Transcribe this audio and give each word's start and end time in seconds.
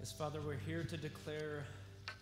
Yes, 0.00 0.12
Father, 0.12 0.40
we're 0.40 0.54
here 0.54 0.82
to 0.82 0.96
declare 0.96 1.62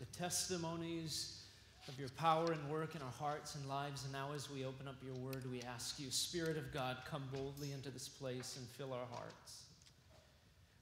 the 0.01 0.07
testimonies 0.07 1.43
of 1.87 1.97
your 1.97 2.09
power 2.09 2.51
and 2.51 2.69
work 2.69 2.97
in 2.97 3.03
our 3.03 3.13
hearts 3.21 3.55
and 3.55 3.69
lives. 3.69 4.03
And 4.03 4.13
now, 4.13 4.31
as 4.35 4.51
we 4.51 4.65
open 4.65 4.89
up 4.89 4.97
your 5.07 5.15
word, 5.15 5.49
we 5.49 5.63
ask 5.63 6.01
you, 6.01 6.11
Spirit 6.11 6.57
of 6.57 6.73
God, 6.75 6.97
come 7.09 7.23
boldly 7.33 7.71
into 7.71 7.91
this 7.91 8.09
place 8.09 8.57
and 8.57 8.67
fill 8.67 8.93
our 8.93 9.07
hearts. 9.13 9.63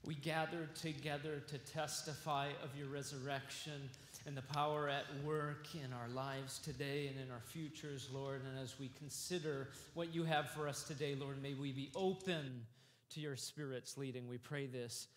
We 0.05 0.15
gather 0.15 0.67
together 0.73 1.43
to 1.47 1.59
testify 1.71 2.47
of 2.63 2.75
your 2.75 2.87
resurrection 2.87 3.91
and 4.25 4.35
the 4.35 4.41
power 4.41 4.89
at 4.89 5.05
work 5.23 5.67
in 5.75 5.93
our 5.93 6.09
lives 6.15 6.57
today 6.57 7.09
and 7.09 7.19
in 7.23 7.31
our 7.31 7.43
futures, 7.45 8.09
Lord. 8.11 8.41
And 8.43 8.57
as 8.57 8.79
we 8.79 8.89
consider 8.97 9.67
what 9.93 10.15
you 10.15 10.23
have 10.23 10.49
for 10.49 10.67
us 10.67 10.81
today, 10.81 11.13
Lord, 11.13 11.43
may 11.43 11.53
we 11.53 11.71
be 11.71 11.91
open 11.95 12.65
to 13.11 13.19
your 13.19 13.35
Spirit's 13.35 13.99
leading. 13.99 14.27
We 14.27 14.39
pray 14.39 14.65
this. 14.65 15.09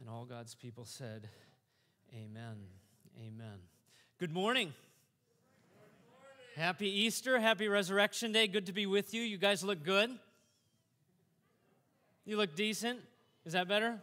And 0.00 0.08
all 0.08 0.24
God's 0.24 0.54
people 0.54 0.84
said, 0.84 1.28
Amen. 2.14 2.56
Amen. 3.18 3.58
Good 4.18 4.32
morning. 4.32 4.72
Happy 6.56 6.88
Easter. 6.88 7.40
Happy 7.40 7.68
Resurrection 7.68 8.32
Day. 8.32 8.46
Good 8.46 8.66
to 8.66 8.72
be 8.72 8.86
with 8.86 9.14
you. 9.14 9.22
You 9.22 9.38
guys 9.38 9.64
look 9.64 9.82
good. 9.82 10.10
You 12.24 12.36
look 12.36 12.54
decent. 12.54 13.00
Is 13.44 13.54
that 13.54 13.68
better? 13.68 13.98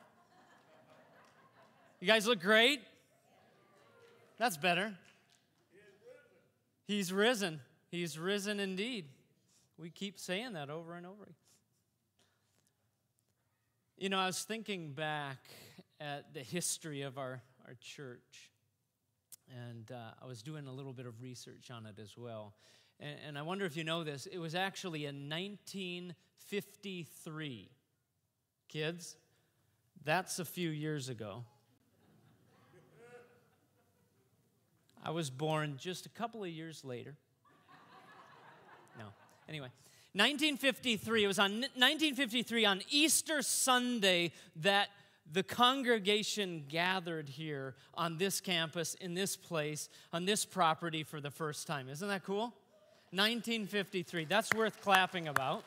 You 1.99 2.07
guys 2.07 2.25
look 2.25 2.41
great. 2.41 2.81
That's 4.37 4.57
better. 4.57 4.95
He's 6.87 7.13
risen. 7.13 7.59
He's 7.91 8.17
risen 8.17 8.59
indeed. 8.59 9.05
We 9.77 9.89
keep 9.89 10.17
saying 10.17 10.53
that 10.53 10.69
over 10.69 10.95
and 10.95 11.05
over. 11.05 11.35
You 13.97 14.09
know, 14.09 14.17
I 14.17 14.25
was 14.25 14.43
thinking 14.43 14.93
back 14.93 15.37
at 15.99 16.33
the 16.33 16.39
history 16.39 17.01
of 17.01 17.17
our, 17.17 17.41
our 17.67 17.75
church, 17.81 18.51
and 19.67 19.91
uh, 19.91 20.11
I 20.21 20.25
was 20.25 20.41
doing 20.41 20.67
a 20.67 20.71
little 20.71 20.93
bit 20.93 21.05
of 21.05 21.21
research 21.21 21.69
on 21.71 21.85
it 21.85 21.99
as 22.01 22.17
well. 22.17 22.53
And, 22.99 23.17
and 23.27 23.37
I 23.37 23.41
wonder 23.41 23.65
if 23.65 23.75
you 23.75 23.83
know 23.83 24.03
this. 24.03 24.25
It 24.25 24.37
was 24.37 24.55
actually 24.55 25.05
in 25.05 25.29
1953. 25.29 27.69
Kids, 28.67 29.17
that's 30.03 30.39
a 30.39 30.45
few 30.45 30.69
years 30.69 31.09
ago. 31.09 31.43
I 35.03 35.11
was 35.11 35.29
born 35.29 35.75
just 35.77 36.05
a 36.05 36.09
couple 36.09 36.43
of 36.43 36.49
years 36.49 36.83
later. 36.83 37.15
No. 38.97 39.05
Anyway, 39.47 39.69
1953, 40.13 41.23
it 41.23 41.27
was 41.27 41.39
on 41.39 41.51
1953 41.51 42.65
on 42.65 42.81
Easter 42.89 43.41
Sunday 43.41 44.33
that 44.57 44.89
the 45.31 45.43
congregation 45.43 46.65
gathered 46.67 47.29
here 47.29 47.75
on 47.93 48.17
this 48.17 48.41
campus, 48.41 48.95
in 48.95 49.13
this 49.13 49.35
place, 49.35 49.89
on 50.11 50.25
this 50.25 50.45
property 50.45 51.03
for 51.03 51.21
the 51.21 51.31
first 51.31 51.67
time. 51.67 51.87
Isn't 51.89 52.07
that 52.07 52.23
cool? 52.23 52.53
1953. 53.11 54.25
That's 54.25 54.51
worth 54.53 54.81
clapping 54.81 55.27
about. 55.27 55.63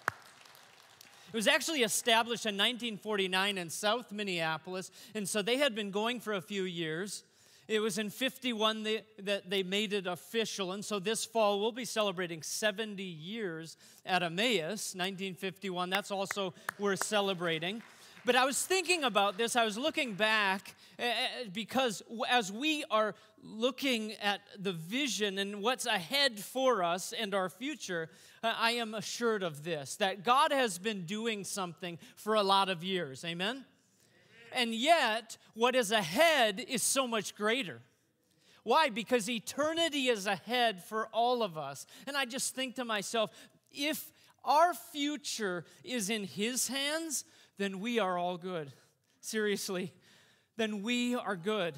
It 1.32 1.36
was 1.36 1.48
actually 1.48 1.82
established 1.82 2.44
in 2.44 2.56
1949 2.56 3.56
in 3.56 3.70
South 3.70 4.12
Minneapolis, 4.12 4.90
and 5.14 5.26
so 5.26 5.40
they 5.40 5.56
had 5.56 5.74
been 5.74 5.90
going 5.90 6.20
for 6.20 6.34
a 6.34 6.42
few 6.42 6.64
years. 6.64 7.24
It 7.68 7.80
was 7.80 7.96
in 7.96 8.10
51 8.10 8.82
they, 8.82 9.04
that 9.22 9.48
they 9.48 9.62
made 9.62 9.92
it 9.92 10.06
official. 10.06 10.72
And 10.72 10.84
so 10.84 10.98
this 10.98 11.24
fall, 11.24 11.60
we'll 11.60 11.72
be 11.72 11.84
celebrating 11.84 12.42
70 12.42 13.02
years 13.02 13.76
at 14.04 14.22
Emmaus, 14.22 14.94
1951. 14.94 15.88
That's 15.88 16.10
also 16.10 16.52
we're 16.78 16.96
celebrating. 16.96 17.80
But 18.24 18.36
I 18.36 18.44
was 18.44 18.62
thinking 18.62 19.02
about 19.02 19.36
this, 19.36 19.56
I 19.56 19.64
was 19.64 19.76
looking 19.76 20.14
back 20.14 20.76
eh, 20.98 21.08
eh, 21.08 21.44
because 21.52 22.02
as 22.30 22.52
we 22.52 22.84
are 22.88 23.16
looking 23.42 24.12
at 24.22 24.40
the 24.56 24.72
vision 24.72 25.38
and 25.38 25.60
what's 25.60 25.86
ahead 25.86 26.38
for 26.38 26.84
us 26.84 27.12
and 27.12 27.34
our 27.34 27.48
future, 27.48 28.10
uh, 28.44 28.54
I 28.56 28.72
am 28.72 28.94
assured 28.94 29.42
of 29.42 29.64
this 29.64 29.96
that 29.96 30.24
God 30.24 30.52
has 30.52 30.78
been 30.78 31.04
doing 31.04 31.42
something 31.42 31.98
for 32.14 32.34
a 32.34 32.42
lot 32.44 32.68
of 32.68 32.84
years. 32.84 33.24
Amen? 33.24 33.64
And 34.54 34.72
yet, 34.72 35.36
what 35.54 35.74
is 35.74 35.90
ahead 35.90 36.64
is 36.68 36.82
so 36.82 37.08
much 37.08 37.34
greater. 37.34 37.80
Why? 38.62 38.88
Because 38.88 39.28
eternity 39.28 40.06
is 40.06 40.26
ahead 40.26 40.84
for 40.84 41.08
all 41.08 41.42
of 41.42 41.58
us. 41.58 41.86
And 42.06 42.16
I 42.16 42.24
just 42.24 42.54
think 42.54 42.76
to 42.76 42.84
myself, 42.84 43.32
if 43.72 44.12
our 44.44 44.74
future 44.74 45.64
is 45.82 46.10
in 46.10 46.24
His 46.24 46.68
hands, 46.68 47.24
then 47.62 47.78
we 47.78 48.00
are 48.00 48.18
all 48.18 48.36
good. 48.36 48.72
Seriously, 49.20 49.92
then 50.56 50.82
we 50.82 51.14
are 51.14 51.36
good. 51.36 51.74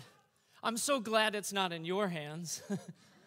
I'm 0.63 0.79
so 0.79 0.99
glad 0.99 1.35
it's 1.35 1.53
not 1.53 1.75
in 1.75 1.85
your 1.85 2.09
hands. 2.09 2.63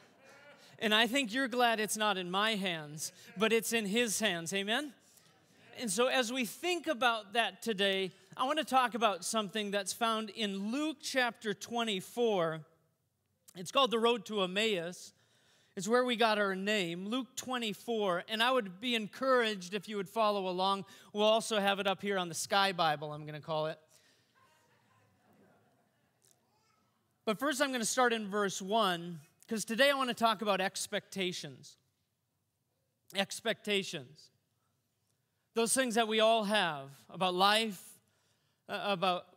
and 0.79 0.91
I 0.93 1.05
think 1.05 1.31
you're 1.31 1.47
glad 1.47 1.79
it's 1.79 1.97
not 1.97 2.17
in 2.17 2.31
my 2.31 2.55
hands, 2.55 3.11
but 3.37 3.53
it's 3.53 3.73
in 3.73 3.85
His 3.85 4.19
hands. 4.19 4.53
Amen? 4.53 4.91
And 5.79 5.91
so, 5.91 6.07
as 6.07 6.33
we 6.33 6.45
think 6.45 6.87
about 6.87 7.33
that 7.33 7.61
today, 7.61 8.11
I 8.35 8.45
want 8.45 8.57
to 8.57 8.65
talk 8.65 8.95
about 8.95 9.23
something 9.23 9.69
that's 9.69 9.93
found 9.93 10.31
in 10.31 10.71
Luke 10.71 10.97
chapter 10.99 11.53
24. 11.53 12.61
It's 13.55 13.71
called 13.71 13.91
the 13.91 13.99
Road 13.99 14.25
to 14.25 14.41
Emmaus. 14.41 15.13
It's 15.77 15.87
where 15.87 16.03
we 16.03 16.15
got 16.15 16.39
our 16.39 16.55
name, 16.55 17.05
Luke 17.05 17.27
24. 17.35 18.23
And 18.29 18.41
I 18.41 18.49
would 18.49 18.81
be 18.81 18.95
encouraged 18.95 19.75
if 19.75 19.87
you 19.87 19.97
would 19.97 20.09
follow 20.09 20.47
along. 20.47 20.85
We'll 21.13 21.27
also 21.27 21.59
have 21.59 21.79
it 21.79 21.85
up 21.85 22.01
here 22.01 22.17
on 22.17 22.29
the 22.29 22.33
Sky 22.33 22.71
Bible, 22.71 23.13
I'm 23.13 23.27
going 23.27 23.39
to 23.39 23.45
call 23.45 23.67
it. 23.67 23.77
But 27.25 27.37
first, 27.37 27.61
I'm 27.61 27.67
going 27.67 27.79
to 27.79 27.85
start 27.85 28.11
in 28.11 28.27
verse 28.27 28.59
1 28.59 29.19
because 29.45 29.65
today 29.65 29.91
I 29.91 29.93
want 29.93 30.09
to 30.09 30.15
talk 30.15 30.41
about 30.41 30.61
expectations. 30.61 31.77
Expectations. 33.15 34.31
Those 35.53 35.75
things 35.75 35.93
that 35.93 36.07
we 36.07 36.21
all 36.21 36.45
have 36.45 36.89
about 37.07 37.35
life, 37.35 37.83
about 38.67 39.27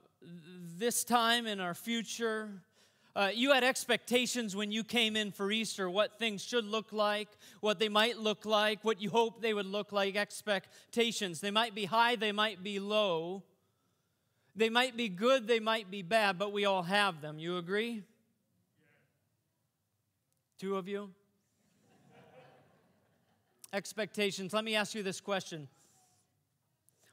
this 0.78 1.04
time 1.04 1.46
in 1.46 1.60
our 1.60 1.74
future. 1.74 2.48
Uh, 3.16 3.30
you 3.34 3.52
had 3.52 3.64
expectations 3.64 4.54
when 4.54 4.70
you 4.70 4.84
came 4.84 5.16
in 5.16 5.32
for 5.32 5.50
Easter, 5.50 5.90
what 5.90 6.18
things 6.18 6.42
should 6.42 6.64
look 6.64 6.92
like, 6.92 7.28
what 7.60 7.78
they 7.78 7.88
might 7.88 8.18
look 8.18 8.44
like, 8.44 8.84
what 8.84 9.00
you 9.00 9.10
hope 9.10 9.42
they 9.42 9.52
would 9.52 9.66
look 9.66 9.90
like, 9.90 10.16
expectations. 10.16 11.40
They 11.40 11.50
might 11.50 11.74
be 11.74 11.86
high, 11.86 12.16
they 12.16 12.32
might 12.32 12.62
be 12.62 12.78
low. 12.78 13.42
They 14.54 14.68
might 14.68 14.96
be 14.96 15.08
good, 15.08 15.46
they 15.46 15.60
might 15.60 15.90
be 15.90 16.02
bad, 16.02 16.38
but 16.38 16.52
we 16.52 16.64
all 16.64 16.82
have 16.82 17.20
them. 17.20 17.38
You 17.38 17.56
agree? 17.56 18.02
Two 20.58 20.76
of 20.76 20.86
you? 20.86 21.10
expectations. 23.72 24.52
Let 24.52 24.64
me 24.64 24.74
ask 24.74 24.94
you 24.94 25.02
this 25.02 25.20
question 25.20 25.68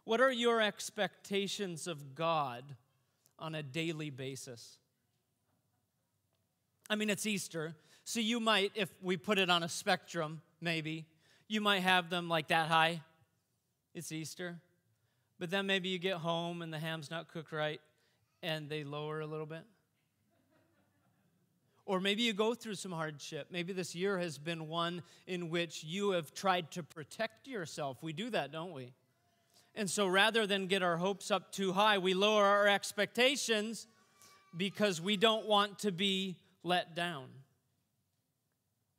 what 0.03 0.21
are 0.21 0.31
your 0.31 0.61
expectations 0.61 1.85
of 1.85 2.15
God 2.15 2.63
on 3.37 3.55
a 3.55 3.63
daily 3.63 4.09
basis? 4.09 4.77
I 6.89 6.95
mean, 6.95 7.09
it's 7.09 7.25
Easter, 7.25 7.75
so 8.05 8.21
you 8.21 8.39
might, 8.39 8.71
if 8.75 8.89
we 9.01 9.17
put 9.17 9.37
it 9.37 9.49
on 9.49 9.63
a 9.63 9.69
spectrum, 9.69 10.41
maybe, 10.61 11.05
you 11.49 11.59
might 11.59 11.81
have 11.81 12.09
them 12.09 12.29
like 12.29 12.47
that 12.47 12.69
high. 12.69 13.01
It's 13.93 14.11
Easter. 14.11 14.59
But 15.39 15.49
then 15.49 15.65
maybe 15.65 15.89
you 15.89 15.99
get 15.99 16.15
home 16.15 16.61
and 16.61 16.73
the 16.73 16.79
ham's 16.79 17.11
not 17.11 17.27
cooked 17.27 17.51
right 17.51 17.81
and 18.41 18.69
they 18.69 18.83
lower 18.83 19.19
a 19.19 19.25
little 19.25 19.45
bit. 19.45 19.63
Or 21.85 21.99
maybe 21.99 22.23
you 22.23 22.33
go 22.33 22.53
through 22.53 22.75
some 22.75 22.91
hardship. 22.91 23.47
Maybe 23.51 23.73
this 23.73 23.95
year 23.95 24.17
has 24.19 24.37
been 24.37 24.67
one 24.67 25.03
in 25.25 25.49
which 25.49 25.83
you 25.83 26.11
have 26.11 26.33
tried 26.33 26.71
to 26.71 26.83
protect 26.83 27.47
yourself. 27.47 27.97
We 28.01 28.13
do 28.13 28.29
that, 28.29 28.51
don't 28.51 28.73
we? 28.73 28.93
And 29.75 29.89
so 29.89 30.07
rather 30.07 30.47
than 30.47 30.67
get 30.67 30.81
our 30.81 30.97
hopes 30.97 31.29
up 31.29 31.51
too 31.51 31.73
high, 31.73 31.97
we 31.97 32.13
lower 32.13 32.45
our 32.45 32.67
expectations 32.67 33.87
because 34.55 34.99
we 34.99 35.17
don't 35.17 35.45
want 35.45 35.79
to 35.79 35.91
be 35.91 36.37
let 36.63 36.95
down. 36.95 37.25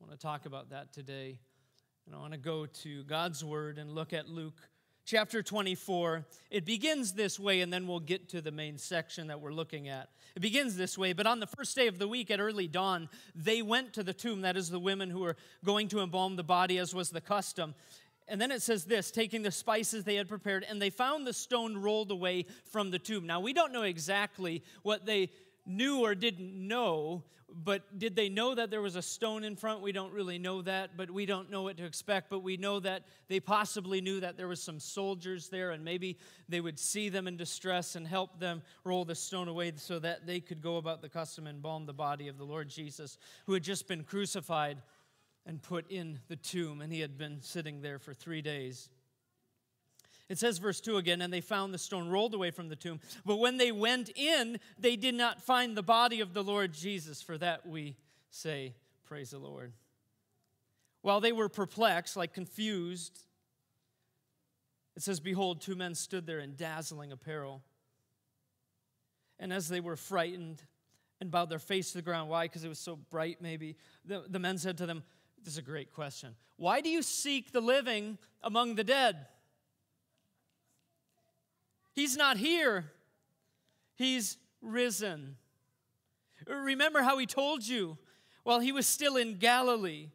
I 0.01 0.07
want 0.07 0.19
to 0.19 0.27
talk 0.27 0.47
about 0.47 0.71
that 0.71 0.93
today. 0.93 1.39
And 2.07 2.15
I 2.15 2.19
want 2.19 2.33
to 2.33 2.39
go 2.39 2.67
to 2.67 3.05
God's 3.05 3.45
Word 3.45 3.79
and 3.79 3.91
look 3.91 4.13
at 4.13 4.29
Luke 4.29 4.69
chapter 5.05 5.43
24. 5.43 6.27
It 6.51 6.65
begins 6.65 7.13
this 7.13 7.41
way, 7.41 7.61
and 7.61 7.73
then 7.73 7.87
we'll 7.87 8.01
get 8.01 8.29
to 8.31 8.41
the 8.41 8.53
main 8.53 8.79
section 8.79 9.27
that 9.29 9.41
we're 9.41 9.53
looking 9.53 9.89
at. 9.89 10.09
It 10.37 10.41
begins 10.41 10.77
this 10.77 10.97
way, 10.97 11.13
but 11.13 11.27
on 11.27 11.41
the 11.41 11.47
first 11.47 11.75
day 11.75 11.87
of 11.87 11.99
the 11.99 12.07
week 12.07 12.31
at 12.31 12.41
early 12.41 12.69
dawn, 12.69 13.09
they 13.35 13.63
went 13.63 13.95
to 13.95 14.03
the 14.03 14.15
tomb, 14.15 14.43
that 14.43 14.57
is, 14.57 14.71
the 14.71 14.79
women 14.79 15.11
who 15.11 15.21
were 15.21 15.37
going 15.65 15.89
to 15.89 16.01
embalm 16.01 16.37
the 16.37 16.45
body, 16.45 16.79
as 16.79 16.95
was 16.95 17.11
the 17.11 17.21
custom. 17.21 17.75
And 18.29 18.41
then 18.41 18.53
it 18.53 18.61
says 18.61 18.85
this 18.85 19.11
taking 19.11 19.43
the 19.43 19.51
spices 19.51 20.05
they 20.05 20.17
had 20.17 20.29
prepared, 20.29 20.65
and 20.69 20.81
they 20.81 20.91
found 20.91 21.27
the 21.27 21.33
stone 21.33 21.77
rolled 21.77 22.11
away 22.11 22.45
from 22.71 22.91
the 22.91 22.99
tomb. 22.99 23.27
Now, 23.27 23.41
we 23.41 23.53
don't 23.53 23.73
know 23.73 23.83
exactly 23.83 24.63
what 24.83 25.07
they 25.07 25.31
knew 25.65 26.01
or 26.01 26.15
didn't 26.15 26.55
know, 26.55 27.25
but 27.50 27.99
did 27.99 28.15
they 28.15 28.29
know 28.29 28.55
that 28.55 28.71
there 28.71 28.83
was 28.83 28.97
a 28.97 29.03
stone 29.03 29.43
in 29.43 29.56
front? 29.56 29.81
We 29.81 29.93
don't 29.93 30.12
really 30.12 30.39
know 30.39 30.61
that, 30.62 30.97
but 30.97 31.11
we 31.11 31.25
don't 31.25 31.50
know 31.50 31.62
what 31.62 31.79
to 31.79 31.85
expect. 31.85 32.29
But 32.29 32.41
we 32.41 32.59
know 32.59 32.79
that 32.81 33.05
they 33.29 33.41
possibly 33.41 34.00
knew 34.00 34.21
that 34.21 34.37
there 34.37 34.49
was 34.49 34.62
some 34.62 34.79
soldiers 34.79 35.49
there, 35.49 35.71
and 35.71 35.83
maybe 35.83 36.19
they 36.49 36.61
would 36.61 36.79
see 36.79 37.09
them 37.09 37.27
in 37.27 37.37
distress 37.39 37.97
and 37.97 38.06
help 38.06 38.39
them 38.39 38.62
roll 38.85 39.05
the 39.05 39.15
stone 39.15 39.49
away 39.49 39.73
so 39.77 39.99
that 39.99 40.27
they 40.27 40.41
could 40.41 40.61
go 40.61 40.77
about 40.77 41.00
the 41.00 41.09
custom 41.09 41.47
and 41.47 41.56
embalm 41.56 41.87
the 41.87 41.95
body 41.95 42.29
of 42.29 42.37
the 42.37 42.45
Lord 42.45 42.69
Jesus, 42.69 43.17
who 43.47 43.55
had 43.55 43.62
just 43.62 43.89
been 43.89 44.05
crucified 44.05 44.83
and 45.47 45.62
put 45.62 45.91
in 45.91 46.21
the 46.29 46.37
tomb, 46.37 46.83
and 46.83 46.93
he 46.93 47.00
had 47.00 47.17
been 47.17 47.41
sitting 47.41 47.81
there 47.81 47.99
for 47.99 48.12
three 48.12 48.43
days. 48.43 48.91
It 50.29 50.39
says, 50.39 50.59
verse 50.59 50.81
2 50.81 50.99
again, 50.99 51.23
and 51.23 51.33
they 51.33 51.41
found 51.41 51.73
the 51.73 51.79
stone 51.79 52.09
rolled 52.09 52.35
away 52.35 52.51
from 52.51 52.69
the 52.69 52.77
tomb. 52.77 53.01
But 53.25 53.37
when 53.37 53.57
they 53.57 53.73
went 53.73 54.11
in, 54.15 54.61
they 54.79 54.95
did 54.95 55.15
not 55.15 55.41
find 55.41 55.75
the 55.75 55.83
body 55.83 56.21
of 56.21 56.35
the 56.35 56.45
Lord 56.45 56.75
Jesus. 56.75 57.23
For 57.23 57.39
that 57.39 57.67
we 57.67 57.97
say, 58.31 58.75
Praise 59.07 59.31
the 59.31 59.39
Lord. 59.39 59.73
While 61.01 61.21
they 61.21 61.33
were 61.33 61.49
perplexed, 61.49 62.15
like 62.15 62.35
confused, 62.35 63.19
it 64.97 65.03
says, 65.03 65.19
Behold, 65.19 65.63
two 65.63 65.77
men 65.77 65.95
stood 65.95 66.27
there 66.27 66.41
in 66.41 66.57
dazzling 66.57 67.11
apparel. 67.11 67.63
And 69.39 69.51
as 69.51 69.69
they 69.69 69.81
were 69.81 69.97
frightened 69.97 70.63
and 71.21 71.31
bowed 71.31 71.49
their 71.49 71.59
face 71.59 71.93
to 71.93 71.99
the 71.99 72.03
ground, 72.03 72.29
why? 72.29 72.45
Because 72.45 72.65
it 72.65 72.69
was 72.69 72.79
so 72.79 72.97
bright, 72.97 73.41
maybe. 73.41 73.77
The, 74.05 74.25
the 74.29 74.39
men 74.39 74.59
said 74.59 74.77
to 74.79 74.87
them, 74.87 75.05
This 75.43 75.55
is 75.55 75.59
a 75.59 75.63
great 75.63 75.95
question. 75.95 76.35
Why 76.57 76.83
do 76.83 76.91
you 76.91 77.03
seek 77.03 77.53
the 77.53 77.63
living 77.63 78.19
among 78.43 78.75
the 78.75 78.85
dead? 78.85 79.27
He's 81.99 82.17
not 82.17 82.37
here, 82.37 82.93
He's 83.97 84.37
risen. 84.62 85.35
Remember 86.47 87.03
how 87.03 87.19
He 87.19 87.27
told 87.27 87.67
you 87.67 87.99
while 88.45 88.61
He 88.61 88.71
was 88.71 88.87
still 88.87 89.17
in 89.17 89.39
Galilee 89.39 90.11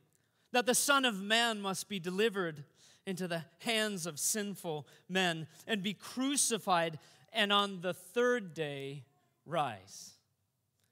that 0.53 0.65
the 0.65 0.75
Son 0.75 1.03
of 1.03 1.21
Man 1.21 1.59
must 1.59 1.89
be 1.89 1.99
delivered 1.99 2.63
into 3.05 3.27
the 3.27 3.43
hands 3.59 4.05
of 4.05 4.17
sinful 4.17 4.87
men 5.09 5.45
and 5.67 5.83
be 5.83 5.93
crucified, 5.93 6.99
and 7.33 7.51
on 7.51 7.81
the 7.81 7.93
third 7.93 8.53
day 8.53 9.03
rise. 9.45 10.11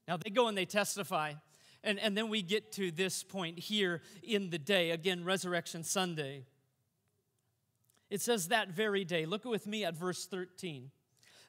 Now 0.09 0.17
they 0.17 0.29
go 0.29 0.49
and 0.49 0.57
they 0.57 0.65
testify. 0.65 1.35
And, 1.85 1.99
and 1.99 2.17
then 2.17 2.27
we 2.27 2.41
get 2.41 2.73
to 2.73 2.91
this 2.91 3.23
point 3.23 3.57
here 3.57 4.01
in 4.21 4.49
the 4.49 4.59
day, 4.59 4.91
again, 4.91 5.23
Resurrection 5.23 5.85
Sunday. 5.85 6.43
It 8.11 8.19
says 8.19 8.49
that 8.49 8.69
very 8.69 9.05
day. 9.05 9.25
Look 9.25 9.45
with 9.45 9.65
me 9.65 9.85
at 9.85 9.95
verse 9.95 10.25
13. 10.25 10.91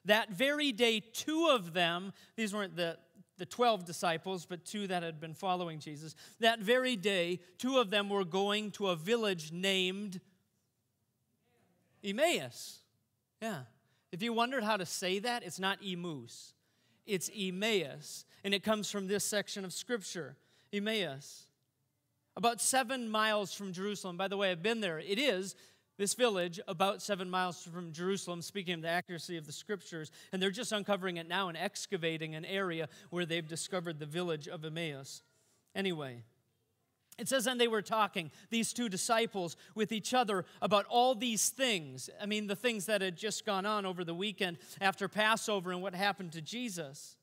That 0.05 0.31
very 0.31 0.71
day, 0.71 1.01
two 1.01 1.49
of 1.51 1.73
them, 1.73 2.13
these 2.37 2.53
weren't 2.53 2.77
the, 2.77 2.97
the 3.37 3.45
12 3.45 3.85
disciples, 3.85 4.45
but 4.45 4.63
two 4.65 4.87
that 4.87 5.03
had 5.03 5.19
been 5.19 5.33
following 5.33 5.79
Jesus, 5.79 6.15
that 6.39 6.59
very 6.59 6.95
day, 6.95 7.41
two 7.57 7.77
of 7.79 7.89
them 7.89 8.09
were 8.09 8.23
going 8.23 8.71
to 8.71 8.87
a 8.87 8.95
village 8.95 9.51
named 9.51 10.21
Emmaus. 12.01 12.79
Yeah. 13.41 13.63
If 14.13 14.23
you 14.23 14.31
wondered 14.31 14.63
how 14.63 14.77
to 14.77 14.85
say 14.85 15.19
that, 15.19 15.43
it's 15.43 15.59
not 15.59 15.83
Emus, 15.83 16.53
it's 17.05 17.29
Emmaus. 17.37 18.25
And 18.45 18.53
it 18.53 18.63
comes 18.63 18.89
from 18.89 19.07
this 19.07 19.25
section 19.25 19.65
of 19.65 19.73
Scripture 19.73 20.35
Emmaus. 20.71 21.45
About 22.35 22.59
seven 22.59 23.09
miles 23.09 23.53
from 23.53 23.71
Jerusalem. 23.73 24.17
By 24.17 24.27
the 24.27 24.35
way, 24.37 24.51
I've 24.51 24.63
been 24.63 24.81
there. 24.81 24.99
It 24.99 25.19
is 25.19 25.55
this 25.97 26.13
village 26.13 26.59
about 26.67 27.01
seven 27.01 27.29
miles 27.29 27.63
from 27.63 27.91
Jerusalem, 27.91 28.41
speaking 28.41 28.75
of 28.75 28.81
the 28.81 28.89
accuracy 28.89 29.37
of 29.37 29.45
the 29.45 29.51
scriptures, 29.51 30.11
and 30.31 30.41
they're 30.41 30.51
just 30.51 30.71
uncovering 30.71 31.17
it 31.17 31.27
now 31.27 31.49
and 31.49 31.57
excavating 31.57 32.35
an 32.35 32.45
area 32.45 32.89
where 33.09 33.25
they've 33.25 33.47
discovered 33.47 33.99
the 33.99 34.05
village 34.05 34.47
of 34.47 34.65
Emmaus. 34.65 35.21
Anyway, 35.75 36.23
it 37.17 37.29
says, 37.29 37.45
and 37.45 37.61
they 37.61 37.67
were 37.67 37.81
talking, 37.81 38.31
these 38.49 38.73
two 38.73 38.89
disciples, 38.89 39.55
with 39.75 39.91
each 39.91 40.13
other 40.13 40.45
about 40.61 40.85
all 40.89 41.13
these 41.13 41.49
things. 41.49 42.09
I 42.19 42.25
mean, 42.25 42.47
the 42.47 42.55
things 42.55 42.87
that 42.87 43.01
had 43.01 43.15
just 43.15 43.45
gone 43.45 43.65
on 43.65 43.85
over 43.85 44.03
the 44.03 44.15
weekend 44.15 44.57
after 44.81 45.07
Passover 45.07 45.71
and 45.71 45.81
what 45.81 45.93
happened 45.93 46.31
to 46.31 46.41
Jesus 46.41 47.17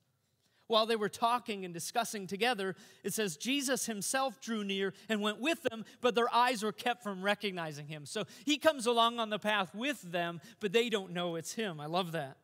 while 0.70 0.86
they 0.86 0.96
were 0.96 1.08
talking 1.08 1.64
and 1.64 1.74
discussing 1.74 2.26
together, 2.26 2.76
it 3.04 3.12
says 3.12 3.36
Jesus 3.36 3.86
himself 3.86 4.40
drew 4.40 4.64
near 4.64 4.94
and 5.08 5.20
went 5.20 5.40
with 5.40 5.62
them, 5.64 5.84
but 6.00 6.14
their 6.14 6.32
eyes 6.32 6.62
were 6.62 6.72
kept 6.72 7.02
from 7.02 7.22
recognizing 7.22 7.88
him. 7.88 8.06
So 8.06 8.24
he 8.44 8.56
comes 8.56 8.86
along 8.86 9.18
on 9.18 9.30
the 9.30 9.38
path 9.38 9.74
with 9.74 10.00
them, 10.00 10.40
but 10.60 10.72
they 10.72 10.88
don't 10.88 11.12
know 11.12 11.36
it's 11.36 11.52
him. 11.52 11.80
I 11.80 11.86
love 11.86 12.12
that. 12.12 12.36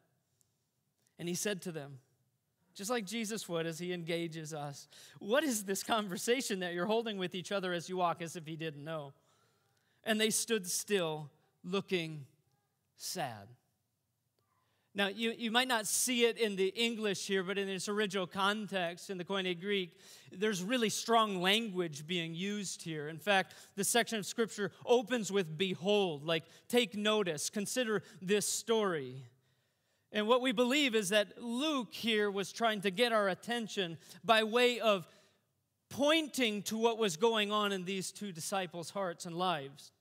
And 1.18 1.28
he 1.28 1.34
said 1.34 1.62
to 1.62 1.72
them, 1.72 1.98
just 2.74 2.90
like 2.90 3.06
Jesus 3.06 3.48
would 3.48 3.64
as 3.64 3.78
he 3.78 3.94
engages 3.94 4.52
us, 4.52 4.86
What 5.18 5.44
is 5.44 5.64
this 5.64 5.82
conversation 5.82 6.60
that 6.60 6.74
you're 6.74 6.84
holding 6.84 7.16
with 7.16 7.34
each 7.34 7.50
other 7.50 7.72
as 7.72 7.88
you 7.88 7.96
walk, 7.96 8.20
as 8.20 8.36
if 8.36 8.46
he 8.46 8.54
didn't 8.54 8.84
know? 8.84 9.14
And 10.04 10.20
they 10.20 10.28
stood 10.28 10.66
still, 10.66 11.30
looking 11.64 12.26
sad. 12.96 13.48
Now, 14.96 15.08
you, 15.08 15.34
you 15.36 15.50
might 15.50 15.68
not 15.68 15.86
see 15.86 16.24
it 16.24 16.38
in 16.38 16.56
the 16.56 16.68
English 16.68 17.26
here, 17.26 17.42
but 17.42 17.58
in 17.58 17.68
its 17.68 17.86
original 17.86 18.26
context, 18.26 19.10
in 19.10 19.18
the 19.18 19.24
Koine 19.24 19.60
Greek, 19.60 19.90
there's 20.32 20.62
really 20.62 20.88
strong 20.88 21.42
language 21.42 22.06
being 22.06 22.34
used 22.34 22.80
here. 22.80 23.10
In 23.10 23.18
fact, 23.18 23.52
the 23.76 23.84
section 23.84 24.18
of 24.18 24.24
Scripture 24.24 24.72
opens 24.86 25.30
with 25.30 25.58
behold, 25.58 26.24
like 26.24 26.44
take 26.68 26.96
notice, 26.96 27.50
consider 27.50 28.02
this 28.22 28.48
story. 28.48 29.16
And 30.12 30.26
what 30.26 30.40
we 30.40 30.52
believe 30.52 30.94
is 30.94 31.10
that 31.10 31.42
Luke 31.42 31.92
here 31.92 32.30
was 32.30 32.50
trying 32.50 32.80
to 32.80 32.90
get 32.90 33.12
our 33.12 33.28
attention 33.28 33.98
by 34.24 34.44
way 34.44 34.80
of 34.80 35.06
pointing 35.90 36.62
to 36.62 36.78
what 36.78 36.96
was 36.96 37.18
going 37.18 37.52
on 37.52 37.70
in 37.70 37.84
these 37.84 38.12
two 38.12 38.32
disciples' 38.32 38.88
hearts 38.88 39.26
and 39.26 39.36
lives. 39.36 39.92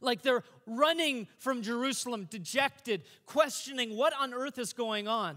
Like 0.00 0.22
they're 0.22 0.44
running 0.66 1.28
from 1.38 1.62
Jerusalem, 1.62 2.26
dejected, 2.28 3.02
questioning 3.24 3.96
what 3.96 4.12
on 4.18 4.34
earth 4.34 4.58
is 4.58 4.72
going 4.72 5.08
on. 5.08 5.36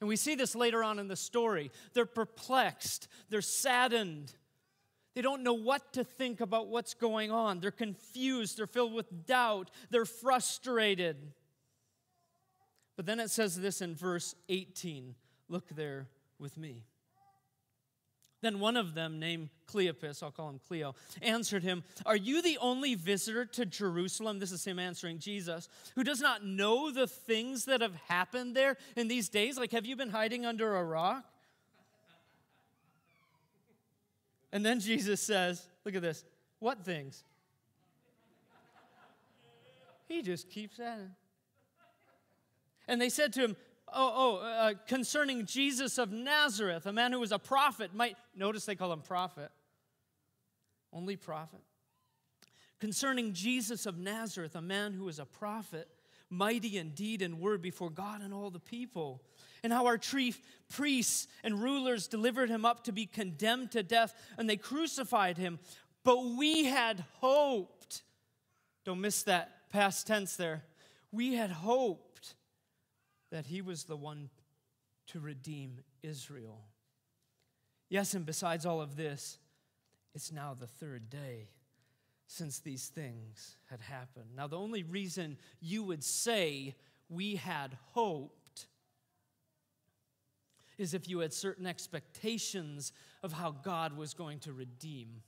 And 0.00 0.08
we 0.08 0.16
see 0.16 0.34
this 0.34 0.54
later 0.54 0.82
on 0.82 0.98
in 0.98 1.08
the 1.08 1.16
story. 1.16 1.70
They're 1.92 2.06
perplexed, 2.06 3.08
they're 3.28 3.42
saddened. 3.42 4.32
They 5.16 5.22
don't 5.22 5.42
know 5.42 5.54
what 5.54 5.92
to 5.94 6.04
think 6.04 6.40
about 6.40 6.68
what's 6.68 6.94
going 6.94 7.32
on. 7.32 7.58
They're 7.58 7.72
confused, 7.72 8.56
they're 8.56 8.68
filled 8.68 8.94
with 8.94 9.26
doubt, 9.26 9.70
they're 9.90 10.04
frustrated. 10.04 11.32
But 12.96 13.06
then 13.06 13.18
it 13.18 13.30
says 13.30 13.58
this 13.58 13.80
in 13.80 13.94
verse 13.96 14.34
18. 14.48 15.14
Look 15.48 15.68
there 15.70 16.08
with 16.38 16.56
me. 16.56 16.84
Then 18.42 18.58
one 18.58 18.76
of 18.76 18.94
them, 18.94 19.20
named 19.20 19.50
Cleopas, 19.70 20.22
I'll 20.22 20.30
call 20.30 20.48
him 20.48 20.60
Cleo, 20.66 20.94
answered 21.20 21.62
him, 21.62 21.84
Are 22.06 22.16
you 22.16 22.40
the 22.40 22.56
only 22.58 22.94
visitor 22.94 23.44
to 23.44 23.66
Jerusalem? 23.66 24.38
This 24.38 24.50
is 24.52 24.64
him 24.64 24.78
answering 24.78 25.18
Jesus, 25.18 25.68
who 25.94 26.04
does 26.04 26.20
not 26.20 26.44
know 26.44 26.90
the 26.90 27.06
things 27.06 27.66
that 27.66 27.82
have 27.82 27.94
happened 28.08 28.56
there 28.56 28.76
in 28.96 29.08
these 29.08 29.28
days? 29.28 29.58
Like, 29.58 29.72
have 29.72 29.84
you 29.84 29.94
been 29.94 30.10
hiding 30.10 30.46
under 30.46 30.76
a 30.76 30.84
rock? 30.84 31.24
And 34.52 34.64
then 34.64 34.80
Jesus 34.80 35.20
says, 35.20 35.66
Look 35.84 35.94
at 35.94 36.02
this. 36.02 36.24
What 36.58 36.84
things? 36.84 37.24
He 40.08 40.22
just 40.22 40.50
keeps 40.50 40.80
at 40.80 40.98
it. 40.98 41.08
And 42.88 43.00
they 43.00 43.08
said 43.08 43.32
to 43.34 43.40
him, 43.40 43.56
oh, 43.94 44.12
oh 44.16 44.36
uh, 44.46 44.74
concerning 44.86 45.46
Jesus 45.46 45.98
of 45.98 46.12
Nazareth, 46.12 46.86
a 46.86 46.92
man 46.92 47.12
who 47.12 47.20
was 47.20 47.32
a 47.32 47.38
prophet. 47.38 47.94
Might 47.94 48.16
notice 48.34 48.64
they 48.64 48.74
call 48.74 48.92
him 48.92 49.00
prophet. 49.00 49.50
Only 50.92 51.16
prophet. 51.16 51.60
Concerning 52.80 53.32
Jesus 53.32 53.86
of 53.86 53.98
Nazareth, 53.98 54.56
a 54.56 54.62
man 54.62 54.92
who 54.92 55.04
was 55.04 55.18
a 55.18 55.26
prophet, 55.26 55.88
mighty 56.30 56.78
in 56.78 56.90
deed 56.90 57.22
and 57.22 57.40
word 57.40 57.60
before 57.60 57.90
God 57.90 58.22
and 58.22 58.32
all 58.32 58.50
the 58.50 58.60
people. 58.60 59.22
And 59.62 59.72
how 59.72 59.86
our 59.86 59.98
chief 59.98 60.40
priests 60.70 61.28
and 61.44 61.62
rulers 61.62 62.08
delivered 62.08 62.48
him 62.48 62.64
up 62.64 62.84
to 62.84 62.92
be 62.92 63.04
condemned 63.04 63.72
to 63.72 63.82
death, 63.82 64.14
and 64.38 64.48
they 64.48 64.56
crucified 64.56 65.36
him. 65.36 65.58
But 66.02 66.24
we 66.24 66.64
had 66.64 67.04
hoped. 67.20 68.02
Don't 68.84 69.02
miss 69.02 69.22
that 69.24 69.68
past 69.70 70.06
tense 70.06 70.36
there. 70.36 70.64
We 71.12 71.34
had 71.34 71.50
hoped 71.50 72.09
that 73.30 73.46
he 73.46 73.62
was 73.62 73.84
the 73.84 73.96
one 73.96 74.30
to 75.08 75.20
redeem 75.20 75.80
Israel. 76.02 76.60
Yes, 77.88 78.14
and 78.14 78.24
besides 78.24 78.66
all 78.66 78.80
of 78.80 78.96
this, 78.96 79.38
it's 80.14 80.32
now 80.32 80.54
the 80.58 80.66
third 80.66 81.10
day 81.10 81.48
since 82.26 82.60
these 82.60 82.88
things 82.88 83.56
had 83.68 83.80
happened. 83.80 84.30
Now, 84.36 84.46
the 84.46 84.58
only 84.58 84.84
reason 84.84 85.36
you 85.60 85.82
would 85.82 86.04
say 86.04 86.76
we 87.08 87.36
had 87.36 87.76
hoped 87.92 88.66
is 90.78 90.94
if 90.94 91.08
you 91.08 91.18
had 91.18 91.32
certain 91.32 91.66
expectations 91.66 92.92
of 93.22 93.32
how 93.32 93.50
God 93.50 93.96
was 93.96 94.14
going 94.14 94.38
to 94.40 94.52
redeem 94.52 95.22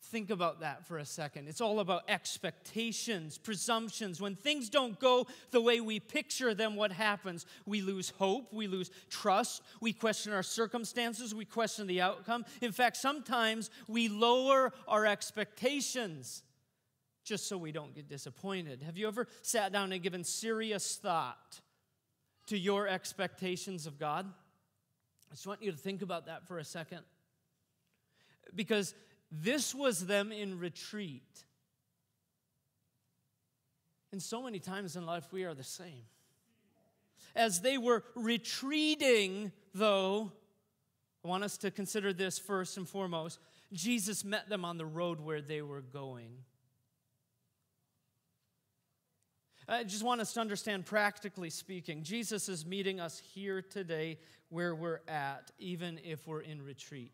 Think 0.00 0.30
about 0.30 0.60
that 0.60 0.86
for 0.86 0.98
a 0.98 1.04
second. 1.04 1.48
It's 1.48 1.60
all 1.60 1.80
about 1.80 2.02
expectations, 2.08 3.36
presumptions. 3.36 4.20
When 4.20 4.36
things 4.36 4.70
don't 4.70 4.98
go 4.98 5.26
the 5.50 5.60
way 5.60 5.80
we 5.80 6.00
picture 6.00 6.54
them, 6.54 6.76
what 6.76 6.92
happens? 6.92 7.44
We 7.66 7.82
lose 7.82 8.10
hope, 8.10 8.52
we 8.52 8.68
lose 8.68 8.90
trust, 9.10 9.62
we 9.80 9.92
question 9.92 10.32
our 10.32 10.42
circumstances, 10.42 11.34
we 11.34 11.44
question 11.44 11.86
the 11.86 12.00
outcome. 12.00 12.46
In 12.62 12.72
fact, 12.72 12.96
sometimes 12.96 13.70
we 13.86 14.08
lower 14.08 14.72
our 14.86 15.04
expectations 15.04 16.42
just 17.24 17.46
so 17.46 17.58
we 17.58 17.72
don't 17.72 17.94
get 17.94 18.08
disappointed. 18.08 18.82
Have 18.82 18.96
you 18.96 19.08
ever 19.08 19.26
sat 19.42 19.72
down 19.72 19.92
and 19.92 20.02
given 20.02 20.24
serious 20.24 20.96
thought 20.96 21.60
to 22.46 22.56
your 22.56 22.88
expectations 22.88 23.86
of 23.86 23.98
God? 23.98 24.26
I 25.30 25.34
just 25.34 25.46
want 25.46 25.62
you 25.62 25.70
to 25.70 25.76
think 25.76 26.00
about 26.00 26.26
that 26.26 26.48
for 26.48 26.58
a 26.58 26.64
second. 26.64 27.00
Because 28.54 28.94
this 29.30 29.74
was 29.74 30.06
them 30.06 30.32
in 30.32 30.58
retreat. 30.58 31.44
And 34.12 34.22
so 34.22 34.42
many 34.42 34.58
times 34.58 34.96
in 34.96 35.04
life, 35.04 35.32
we 35.32 35.44
are 35.44 35.54
the 35.54 35.64
same. 35.64 36.04
As 37.36 37.60
they 37.60 37.76
were 37.76 38.04
retreating, 38.14 39.52
though, 39.74 40.32
I 41.24 41.28
want 41.28 41.44
us 41.44 41.58
to 41.58 41.70
consider 41.70 42.12
this 42.12 42.38
first 42.38 42.76
and 42.76 42.88
foremost. 42.88 43.38
Jesus 43.72 44.24
met 44.24 44.48
them 44.48 44.64
on 44.64 44.78
the 44.78 44.86
road 44.86 45.20
where 45.20 45.42
they 45.42 45.60
were 45.60 45.82
going. 45.82 46.30
I 49.68 49.84
just 49.84 50.02
want 50.02 50.22
us 50.22 50.32
to 50.32 50.40
understand, 50.40 50.86
practically 50.86 51.50
speaking, 51.50 52.02
Jesus 52.02 52.48
is 52.48 52.64
meeting 52.64 53.00
us 53.00 53.18
here 53.34 53.60
today 53.60 54.18
where 54.48 54.74
we're 54.74 55.00
at, 55.06 55.50
even 55.58 56.00
if 56.02 56.26
we're 56.26 56.40
in 56.40 56.62
retreat. 56.62 57.12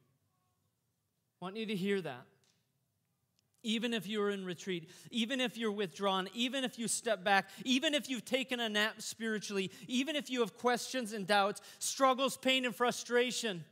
Want 1.44 1.56
you 1.56 1.66
to 1.66 1.76
hear 1.76 2.00
that. 2.00 2.24
Even 3.62 3.92
if 3.92 4.06
you're 4.06 4.30
in 4.30 4.46
retreat, 4.46 4.88
even 5.10 5.42
if 5.42 5.58
you're 5.58 5.70
withdrawn, 5.70 6.26
even 6.32 6.64
if 6.64 6.78
you 6.78 6.88
step 6.88 7.22
back, 7.22 7.50
even 7.66 7.92
if 7.92 8.08
you've 8.08 8.24
taken 8.24 8.60
a 8.60 8.68
nap 8.70 9.02
spiritually, 9.02 9.70
even 9.86 10.16
if 10.16 10.30
you 10.30 10.40
have 10.40 10.56
questions 10.56 11.12
and 11.12 11.26
doubts, 11.26 11.60
struggles, 11.80 12.38
pain, 12.38 12.64
and 12.64 12.74
frustration, 12.74 13.62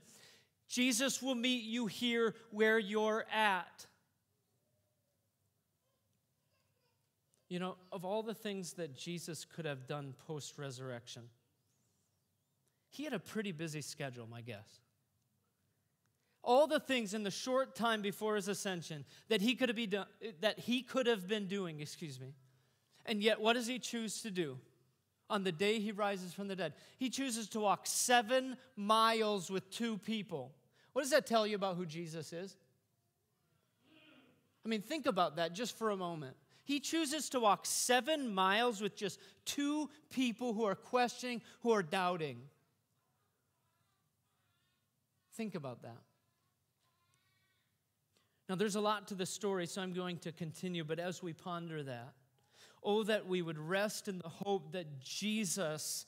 Jesus 0.68 1.22
will 1.22 1.34
meet 1.34 1.64
you 1.64 1.86
here 1.86 2.34
where 2.50 2.78
you're 2.78 3.24
at. 3.32 3.86
You 7.48 7.58
know, 7.58 7.76
of 7.90 8.04
all 8.04 8.22
the 8.22 8.34
things 8.34 8.74
that 8.74 8.94
Jesus 8.94 9.46
could 9.46 9.64
have 9.64 9.86
done 9.86 10.12
post 10.26 10.58
resurrection, 10.58 11.22
he 12.90 13.04
had 13.04 13.14
a 13.14 13.18
pretty 13.18 13.52
busy 13.52 13.80
schedule, 13.80 14.28
my 14.30 14.42
guess 14.42 14.82
all 16.42 16.66
the 16.66 16.80
things 16.80 17.14
in 17.14 17.22
the 17.22 17.30
short 17.30 17.74
time 17.74 18.02
before 18.02 18.36
his 18.36 18.48
ascension 18.48 19.04
that 19.28 19.40
he 19.40 19.54
could 19.54 19.68
have, 19.68 20.06
that 20.40 20.58
he 20.58 20.82
could 20.82 21.06
have 21.06 21.28
been 21.28 21.46
doing, 21.46 21.80
excuse 21.80 22.20
me. 22.20 22.34
And 23.06 23.22
yet, 23.22 23.40
what 23.40 23.54
does 23.54 23.66
he 23.66 23.78
choose 23.78 24.22
to 24.22 24.30
do? 24.30 24.58
On 25.30 25.44
the 25.44 25.52
day 25.52 25.78
he 25.78 25.92
rises 25.92 26.34
from 26.34 26.48
the 26.48 26.56
dead, 26.56 26.74
he 26.98 27.08
chooses 27.08 27.48
to 27.50 27.60
walk 27.60 27.82
seven 27.84 28.56
miles 28.76 29.50
with 29.50 29.70
two 29.70 29.98
people. 29.98 30.52
What 30.92 31.02
does 31.02 31.10
that 31.10 31.26
tell 31.26 31.46
you 31.46 31.56
about 31.56 31.76
who 31.76 31.86
Jesus 31.86 32.32
is? 32.32 32.56
I 34.64 34.68
mean, 34.68 34.82
think 34.82 35.06
about 35.06 35.36
that 35.36 35.54
just 35.54 35.76
for 35.76 35.90
a 35.90 35.96
moment. 35.96 36.36
He 36.64 36.78
chooses 36.78 37.28
to 37.30 37.40
walk 37.40 37.66
seven 37.66 38.32
miles 38.32 38.80
with 38.80 38.94
just 38.94 39.18
two 39.44 39.90
people 40.10 40.52
who 40.52 40.64
are 40.64 40.76
questioning, 40.76 41.42
who 41.62 41.72
are 41.72 41.82
doubting. 41.82 42.42
Think 45.34 45.54
about 45.54 45.82
that. 45.82 45.98
Now, 48.48 48.56
there's 48.56 48.76
a 48.76 48.80
lot 48.80 49.08
to 49.08 49.14
the 49.14 49.26
story, 49.26 49.66
so 49.66 49.82
I'm 49.82 49.92
going 49.92 50.18
to 50.18 50.32
continue, 50.32 50.84
but 50.84 50.98
as 50.98 51.22
we 51.22 51.32
ponder 51.32 51.82
that, 51.82 52.12
oh, 52.82 53.02
that 53.04 53.26
we 53.26 53.40
would 53.42 53.58
rest 53.58 54.08
in 54.08 54.18
the 54.18 54.28
hope 54.28 54.72
that 54.72 55.00
Jesus 55.00 56.06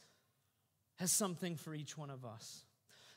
has 0.97 1.13
something 1.13 1.57
for 1.57 1.75
each 1.75 1.97
one 1.97 2.11
of 2.11 2.25
us. 2.25 2.65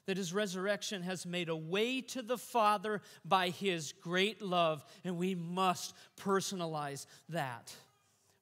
That 0.05 0.17
his 0.17 0.33
resurrection 0.33 1.03
has 1.03 1.25
made 1.25 1.49
a 1.49 1.55
way 1.55 2.01
to 2.01 2.21
the 2.21 2.37
Father 2.37 3.01
by 3.25 3.49
his 3.49 3.91
great 3.91 4.41
love, 4.41 4.85
and 5.03 5.17
we 5.17 5.35
must 5.35 5.93
personalize 6.19 7.05
that. 7.29 7.75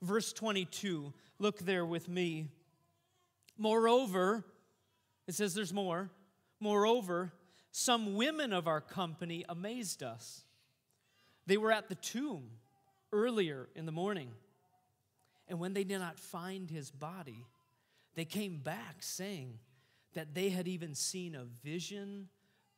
Verse 0.02 0.32
22, 0.34 1.14
look 1.40 1.60
there 1.60 1.86
with 1.86 2.08
me. 2.08 2.50
Moreover, 3.58 4.44
it 5.28 5.34
says 5.34 5.54
there's 5.54 5.74
more. 5.74 6.12
Moreover, 6.60 7.34
some 7.72 8.16
women 8.16 8.54
of 8.54 8.68
our 8.68 8.82
company 8.82 9.44
amazed 9.50 10.04
us. 10.04 10.44
They 11.48 11.58
were 11.58 11.72
at 11.72 11.90
the 11.90 11.96
tomb 11.96 12.50
earlier 13.12 13.70
in 13.76 13.86
the 13.86 13.92
morning. 13.92 14.30
And 15.48 15.60
when 15.60 15.74
they 15.74 15.84
did 15.84 16.00
not 16.00 16.20
find 16.20 16.70
his 16.70 16.90
body, 16.90 17.46
they 18.16 18.26
came 18.26 18.58
back 18.58 18.98
saying 19.00 19.60
that 20.14 20.34
they 20.34 20.50
had 20.50 20.68
even 20.68 20.96
seen 20.96 21.36
a 21.36 21.46
vision 21.64 22.30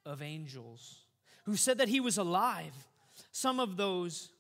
of 0.06 0.22
angels 0.22 1.06
who 1.46 1.56
said 1.56 1.78
that 1.78 1.88
he 1.88 2.00
was 2.00 2.18
alive. 2.18 2.74
Some 3.32 3.60
of 3.60 3.78
those 3.78 4.32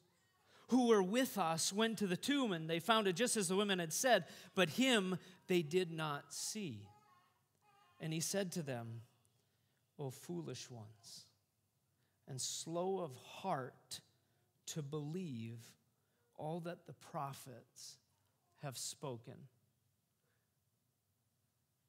who 0.69 0.87
were 0.87 1.03
with 1.03 1.37
us 1.37 1.71
went 1.71 1.97
to 1.99 2.07
the 2.07 2.17
tomb 2.17 2.51
and 2.51 2.69
they 2.69 2.79
found 2.79 3.07
it 3.07 3.15
just 3.15 3.37
as 3.37 3.47
the 3.47 3.55
women 3.55 3.79
had 3.79 3.93
said, 3.93 4.25
but 4.55 4.71
him 4.71 5.17
they 5.47 5.61
did 5.61 5.91
not 5.91 6.33
see. 6.33 6.81
And 8.01 8.11
he 8.11 8.19
said 8.19 8.51
to 8.53 8.61
them, 8.61 9.01
O 9.97 10.09
foolish 10.09 10.69
ones, 10.69 11.25
and 12.27 12.39
slow 12.39 12.99
of 12.99 13.15
heart 13.15 14.01
to 14.67 14.81
believe 14.81 15.59
all 16.35 16.59
that 16.61 16.85
the 16.85 16.93
prophets 16.93 17.97
have 18.61 18.77
spoken. 18.77 19.35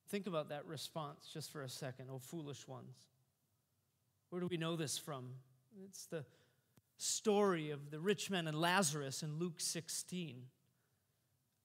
Think 0.09 0.27
about 0.27 0.49
that 0.49 0.67
response 0.67 1.29
just 1.33 1.53
for 1.53 1.63
a 1.63 1.69
second, 1.69 2.07
oh 2.11 2.19
foolish 2.19 2.67
ones. 2.67 2.97
Where 4.31 4.41
do 4.41 4.47
we 4.47 4.57
know 4.57 4.77
this 4.77 4.97
from? 4.97 5.31
It's 5.85 6.07
the 6.07 6.25
story 6.97 7.71
of 7.71 7.91
the 7.91 8.01
rich 8.01 8.31
man 8.31 8.47
and 8.47 8.59
Lazarus 8.59 9.23
in 9.23 9.39
Luke 9.39 9.61
16. 9.61 10.43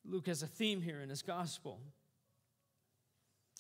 Luke 0.05 0.27
has 0.27 0.43
a 0.43 0.47
theme 0.47 0.81
here 0.81 1.01
in 1.01 1.09
his 1.09 1.21
gospel. 1.21 1.79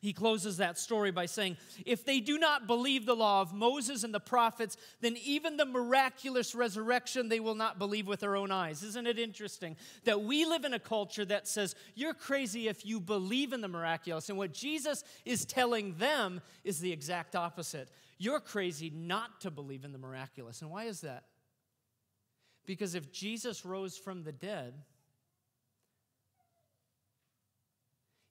He 0.03 0.11
closes 0.11 0.57
that 0.57 0.77
story 0.77 1.11
by 1.11 1.27
saying, 1.27 1.55
If 1.85 2.03
they 2.03 2.19
do 2.19 2.37
not 2.37 2.67
believe 2.67 3.05
the 3.05 3.15
law 3.15 3.39
of 3.39 3.53
Moses 3.53 4.03
and 4.03 4.13
the 4.13 4.19
prophets, 4.19 4.75
then 4.99 5.15
even 5.23 5.55
the 5.55 5.65
miraculous 5.65 6.53
resurrection 6.53 7.29
they 7.29 7.39
will 7.39 7.55
not 7.55 7.79
believe 7.79 8.05
with 8.05 8.19
their 8.19 8.35
own 8.35 8.51
eyes. 8.51 8.83
Isn't 8.83 9.07
it 9.07 9.17
interesting 9.17 9.77
that 10.03 10.21
we 10.21 10.43
live 10.43 10.65
in 10.65 10.73
a 10.73 10.79
culture 10.79 11.23
that 11.23 11.47
says, 11.47 11.73
You're 11.95 12.13
crazy 12.13 12.67
if 12.67 12.85
you 12.85 12.99
believe 12.99 13.53
in 13.53 13.61
the 13.61 13.69
miraculous? 13.69 14.27
And 14.27 14.37
what 14.37 14.53
Jesus 14.53 15.05
is 15.23 15.45
telling 15.45 15.93
them 15.93 16.41
is 16.65 16.81
the 16.81 16.91
exact 16.91 17.33
opposite. 17.33 17.87
You're 18.17 18.41
crazy 18.41 18.91
not 18.93 19.39
to 19.39 19.51
believe 19.51 19.85
in 19.85 19.93
the 19.93 19.97
miraculous. 19.97 20.61
And 20.61 20.69
why 20.69 20.83
is 20.83 20.99
that? 20.99 21.23
Because 22.65 22.93
if 22.93 23.09
Jesus 23.13 23.63
rose 23.63 23.97
from 23.97 24.23
the 24.23 24.33
dead, 24.33 24.73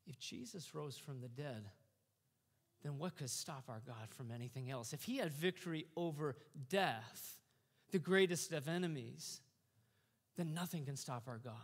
If 0.07 0.19
Jesus 0.19 0.75
rose 0.75 0.97
from 0.97 1.21
the 1.21 1.29
dead, 1.29 1.71
then 2.83 2.99
what 2.99 3.17
could 3.17 3.31
stop 3.31 3.65
our 3.69 3.81
God 3.87 4.11
from 4.11 4.31
anything 4.31 4.71
else? 4.71 4.93
If 4.93 5.05
he 5.05 5.19
had 5.19 5.33
victory 5.33 5.87
over 5.97 6.37
death, 6.69 7.39
the 7.93 7.99
greatest 7.99 8.53
of 8.53 8.69
enemies, 8.69 9.41
then 10.37 10.55
nothing 10.55 10.85
can 10.85 10.97
stop 10.97 11.25
our 11.29 11.39
God. 11.39 11.55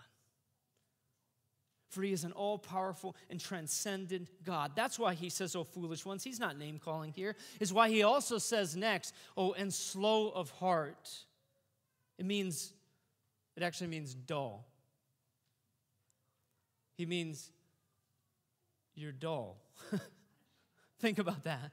For 1.91 2.03
he 2.03 2.13
is 2.13 2.25
an 2.25 2.33
all 2.33 2.59
powerful 2.59 3.17
and 3.31 3.41
transcendent 3.41 4.29
God. 4.45 4.73
That's 4.77 4.99
why 4.99 5.15
he 5.15 5.31
says, 5.31 5.57
Oh, 5.57 5.65
foolish 5.65 6.05
ones. 6.05 6.23
He's 6.23 6.39
not 6.39 6.59
name 6.59 6.79
calling 6.79 7.13
here. 7.13 7.35
Is 7.61 7.73
why 7.73 7.89
he 7.89 8.03
also 8.03 8.37
says 8.39 8.77
next, 8.77 9.15
Oh, 9.37 9.53
and 9.55 9.73
slow 9.73 10.29
of 10.29 10.51
heart. 10.51 11.11
It 12.19 12.27
means, 12.27 12.73
it 13.57 13.63
actually 13.63 13.87
means 13.87 14.15
dull. 14.15 14.67
He 16.95 17.07
means 17.07 17.51
you're 18.99 19.13
dull. 19.13 19.57
Think 21.01 21.19
about 21.19 21.45
that. 21.45 21.71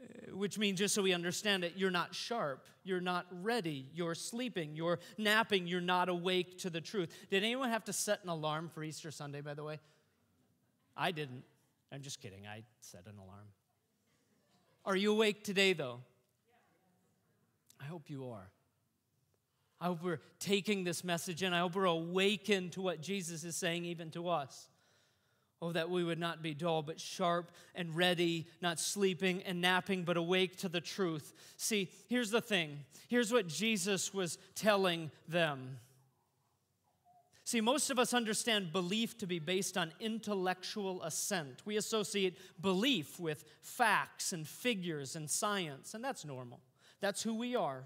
Uh, 0.00 0.36
which 0.36 0.58
means, 0.58 0.78
just 0.78 0.94
so 0.94 1.02
we 1.02 1.12
understand 1.12 1.64
it, 1.64 1.74
you're 1.76 1.90
not 1.90 2.14
sharp, 2.14 2.64
you're 2.84 3.00
not 3.00 3.26
ready, 3.42 3.86
you're 3.92 4.14
sleeping, 4.14 4.74
you're 4.74 4.98
napping, 5.18 5.66
you're 5.66 5.80
not 5.80 6.08
awake 6.08 6.58
to 6.58 6.70
the 6.70 6.80
truth. 6.80 7.12
Did 7.30 7.42
anyone 7.42 7.70
have 7.70 7.84
to 7.84 7.92
set 7.92 8.22
an 8.22 8.30
alarm 8.30 8.70
for 8.72 8.82
Easter 8.82 9.10
Sunday, 9.10 9.40
by 9.40 9.54
the 9.54 9.64
way? 9.64 9.78
I 10.96 11.12
didn't. 11.12 11.44
I'm 11.92 12.02
just 12.02 12.20
kidding. 12.20 12.46
I 12.46 12.62
set 12.80 13.06
an 13.06 13.18
alarm. 13.18 13.46
Are 14.84 14.96
you 14.96 15.12
awake 15.12 15.44
today, 15.44 15.72
though? 15.72 16.00
I 17.80 17.84
hope 17.84 18.08
you 18.08 18.30
are. 18.30 18.50
I 19.80 19.86
hope 19.86 20.02
we're 20.02 20.20
taking 20.38 20.84
this 20.84 21.02
message 21.02 21.42
in. 21.42 21.52
I 21.52 21.60
hope 21.60 21.74
we're 21.74 21.84
awakened 21.84 22.72
to 22.72 22.82
what 22.82 23.00
Jesus 23.00 23.44
is 23.44 23.56
saying, 23.56 23.86
even 23.86 24.10
to 24.12 24.28
us. 24.28 24.68
Oh, 25.62 25.72
that 25.72 25.90
we 25.90 26.02
would 26.02 26.18
not 26.18 26.42
be 26.42 26.54
dull, 26.54 26.82
but 26.82 26.98
sharp 26.98 27.50
and 27.74 27.94
ready, 27.94 28.46
not 28.62 28.80
sleeping 28.80 29.42
and 29.42 29.60
napping, 29.60 30.04
but 30.04 30.16
awake 30.16 30.56
to 30.58 30.70
the 30.70 30.80
truth. 30.80 31.34
See, 31.58 31.90
here's 32.08 32.30
the 32.30 32.40
thing. 32.40 32.78
Here's 33.08 33.30
what 33.30 33.46
Jesus 33.46 34.14
was 34.14 34.38
telling 34.54 35.10
them. 35.28 35.78
See, 37.44 37.60
most 37.60 37.90
of 37.90 37.98
us 37.98 38.14
understand 38.14 38.72
belief 38.72 39.18
to 39.18 39.26
be 39.26 39.38
based 39.38 39.76
on 39.76 39.92
intellectual 40.00 41.02
assent. 41.02 41.62
We 41.66 41.76
associate 41.76 42.38
belief 42.62 43.18
with 43.18 43.44
facts 43.60 44.32
and 44.32 44.46
figures 44.46 45.16
and 45.16 45.28
science, 45.28 45.92
and 45.92 46.02
that's 46.02 46.24
normal. 46.24 46.60
That's 47.00 47.22
who 47.22 47.34
we 47.34 47.56
are. 47.56 47.82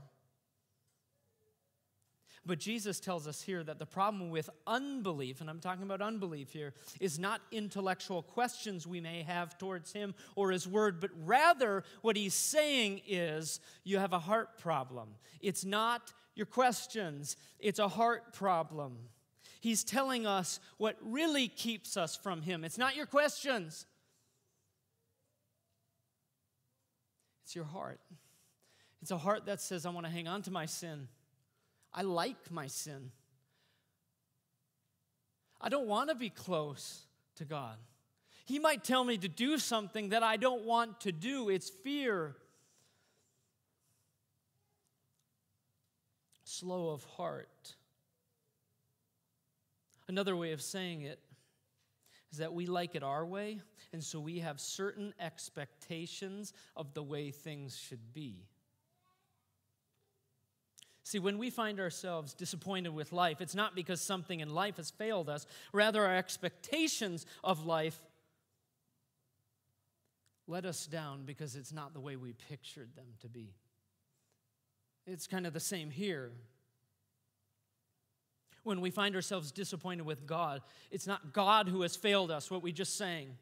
But 2.46 2.58
Jesus 2.58 3.00
tells 3.00 3.26
us 3.26 3.40
here 3.40 3.62
that 3.64 3.78
the 3.78 3.86
problem 3.86 4.30
with 4.30 4.50
unbelief, 4.66 5.40
and 5.40 5.48
I'm 5.48 5.60
talking 5.60 5.82
about 5.82 6.02
unbelief 6.02 6.52
here, 6.52 6.74
is 7.00 7.18
not 7.18 7.40
intellectual 7.50 8.22
questions 8.22 8.86
we 8.86 9.00
may 9.00 9.22
have 9.22 9.56
towards 9.56 9.92
Him 9.92 10.14
or 10.36 10.50
His 10.50 10.68
Word, 10.68 11.00
but 11.00 11.10
rather 11.24 11.84
what 12.02 12.16
He's 12.16 12.34
saying 12.34 13.00
is 13.06 13.60
you 13.82 13.98
have 13.98 14.12
a 14.12 14.18
heart 14.18 14.58
problem. 14.58 15.08
It's 15.40 15.64
not 15.64 16.12
your 16.34 16.46
questions, 16.46 17.36
it's 17.58 17.78
a 17.78 17.88
heart 17.88 18.34
problem. 18.34 18.98
He's 19.60 19.82
telling 19.82 20.26
us 20.26 20.60
what 20.76 20.96
really 21.00 21.48
keeps 21.48 21.96
us 21.96 22.14
from 22.14 22.42
Him. 22.42 22.64
It's 22.64 22.76
not 22.76 22.94
your 22.94 23.06
questions, 23.06 23.86
it's 27.44 27.56
your 27.56 27.64
heart. 27.64 28.00
It's 29.00 29.10
a 29.10 29.18
heart 29.18 29.46
that 29.46 29.60
says, 29.60 29.84
I 29.84 29.90
want 29.90 30.06
to 30.06 30.12
hang 30.12 30.28
on 30.28 30.40
to 30.42 30.50
my 30.50 30.64
sin. 30.64 31.08
I 31.94 32.02
like 32.02 32.50
my 32.50 32.66
sin. 32.66 33.12
I 35.60 35.68
don't 35.68 35.86
want 35.86 36.10
to 36.10 36.14
be 36.14 36.28
close 36.28 37.06
to 37.36 37.44
God. 37.44 37.76
He 38.44 38.58
might 38.58 38.84
tell 38.84 39.04
me 39.04 39.16
to 39.16 39.28
do 39.28 39.58
something 39.58 40.10
that 40.10 40.22
I 40.22 40.36
don't 40.36 40.64
want 40.64 41.00
to 41.02 41.12
do. 41.12 41.48
It's 41.48 41.70
fear. 41.70 42.36
Slow 46.42 46.90
of 46.90 47.04
heart. 47.04 47.74
Another 50.08 50.36
way 50.36 50.52
of 50.52 50.60
saying 50.60 51.02
it 51.02 51.20
is 52.30 52.38
that 52.38 52.52
we 52.52 52.66
like 52.66 52.94
it 52.94 53.02
our 53.02 53.24
way, 53.24 53.60
and 53.92 54.02
so 54.02 54.20
we 54.20 54.40
have 54.40 54.60
certain 54.60 55.14
expectations 55.18 56.52
of 56.76 56.92
the 56.92 57.02
way 57.02 57.30
things 57.30 57.76
should 57.76 58.12
be. 58.12 58.44
See, 61.04 61.18
when 61.18 61.36
we 61.36 61.50
find 61.50 61.80
ourselves 61.80 62.32
disappointed 62.32 62.94
with 62.94 63.12
life, 63.12 63.42
it's 63.42 63.54
not 63.54 63.74
because 63.74 64.00
something 64.00 64.40
in 64.40 64.54
life 64.54 64.78
has 64.78 64.90
failed 64.90 65.28
us. 65.28 65.46
Rather, 65.70 66.04
our 66.04 66.16
expectations 66.16 67.26
of 67.44 67.66
life 67.66 68.00
let 70.46 70.64
us 70.64 70.86
down 70.86 71.24
because 71.26 71.56
it's 71.56 71.72
not 71.72 71.92
the 71.92 72.00
way 72.00 72.16
we 72.16 72.32
pictured 72.48 72.96
them 72.96 73.06
to 73.20 73.28
be. 73.28 73.52
It's 75.06 75.26
kind 75.26 75.46
of 75.46 75.52
the 75.52 75.60
same 75.60 75.90
here. 75.90 76.32
When 78.62 78.80
we 78.80 78.90
find 78.90 79.14
ourselves 79.14 79.52
disappointed 79.52 80.06
with 80.06 80.26
God, 80.26 80.62
it's 80.90 81.06
not 81.06 81.34
God 81.34 81.68
who 81.68 81.82
has 81.82 81.96
failed 81.96 82.30
us, 82.30 82.50
what 82.50 82.62
we 82.62 82.72
just 82.72 82.96
sang, 82.96 83.36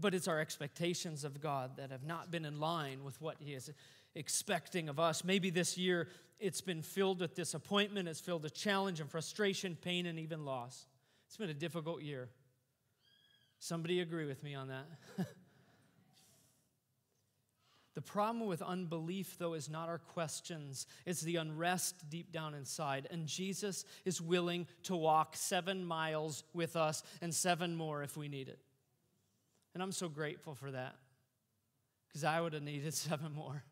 but 0.00 0.14
it's 0.14 0.28
our 0.28 0.40
expectations 0.40 1.24
of 1.24 1.42
God 1.42 1.76
that 1.76 1.90
have 1.90 2.04
not 2.04 2.30
been 2.30 2.46
in 2.46 2.58
line 2.58 3.04
with 3.04 3.20
what 3.20 3.36
He 3.38 3.52
has 3.52 3.70
expecting 4.14 4.88
of 4.88 4.98
us. 5.00 5.24
Maybe 5.24 5.50
this 5.50 5.76
year 5.78 6.08
it's 6.42 6.60
been 6.60 6.82
filled 6.82 7.20
with 7.20 7.34
disappointment, 7.34 8.08
it's 8.08 8.20
filled 8.20 8.42
with 8.42 8.54
challenge 8.54 9.00
and 9.00 9.08
frustration, 9.08 9.76
pain, 9.80 10.06
and 10.06 10.18
even 10.18 10.44
loss. 10.44 10.86
It's 11.28 11.36
been 11.36 11.50
a 11.50 11.54
difficult 11.54 12.02
year. 12.02 12.28
Somebody 13.60 14.00
agree 14.00 14.26
with 14.26 14.42
me 14.42 14.56
on 14.56 14.68
that? 14.68 14.86
the 17.94 18.02
problem 18.02 18.46
with 18.46 18.60
unbelief, 18.60 19.36
though, 19.38 19.54
is 19.54 19.70
not 19.70 19.88
our 19.88 19.98
questions, 19.98 20.88
it's 21.06 21.20
the 21.20 21.36
unrest 21.36 22.10
deep 22.10 22.32
down 22.32 22.54
inside. 22.54 23.06
And 23.12 23.28
Jesus 23.28 23.84
is 24.04 24.20
willing 24.20 24.66
to 24.82 24.96
walk 24.96 25.36
seven 25.36 25.84
miles 25.84 26.42
with 26.52 26.74
us 26.74 27.04
and 27.20 27.32
seven 27.32 27.76
more 27.76 28.02
if 28.02 28.16
we 28.16 28.26
need 28.26 28.48
it. 28.48 28.58
And 29.74 29.82
I'm 29.82 29.92
so 29.92 30.08
grateful 30.08 30.56
for 30.56 30.72
that 30.72 30.96
because 32.08 32.24
I 32.24 32.40
would 32.40 32.52
have 32.52 32.64
needed 32.64 32.92
seven 32.94 33.32
more 33.32 33.62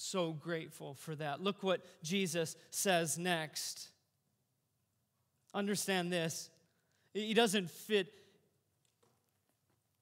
so 0.00 0.32
grateful 0.32 0.94
for 0.94 1.14
that. 1.16 1.42
Look 1.42 1.62
what 1.62 1.84
Jesus 2.02 2.56
says 2.70 3.18
next. 3.18 3.88
Understand 5.54 6.12
this. 6.12 6.50
He 7.14 7.34
doesn't 7.34 7.70
fit, 7.70 8.12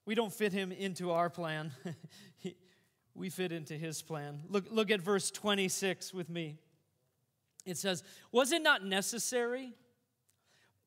we 0.05 0.15
don't 0.15 0.33
fit 0.33 0.51
him 0.51 0.71
into 0.71 1.11
our 1.11 1.29
plan. 1.29 1.71
we 3.15 3.29
fit 3.29 3.51
into 3.51 3.75
his 3.75 4.01
plan. 4.01 4.41
Look, 4.49 4.65
look 4.69 4.91
at 4.91 5.01
verse 5.01 5.31
26 5.31 6.13
with 6.13 6.29
me. 6.29 6.57
It 7.65 7.77
says, 7.77 8.03
Was 8.31 8.51
it 8.51 8.61
not 8.61 8.85
necessary 8.85 9.73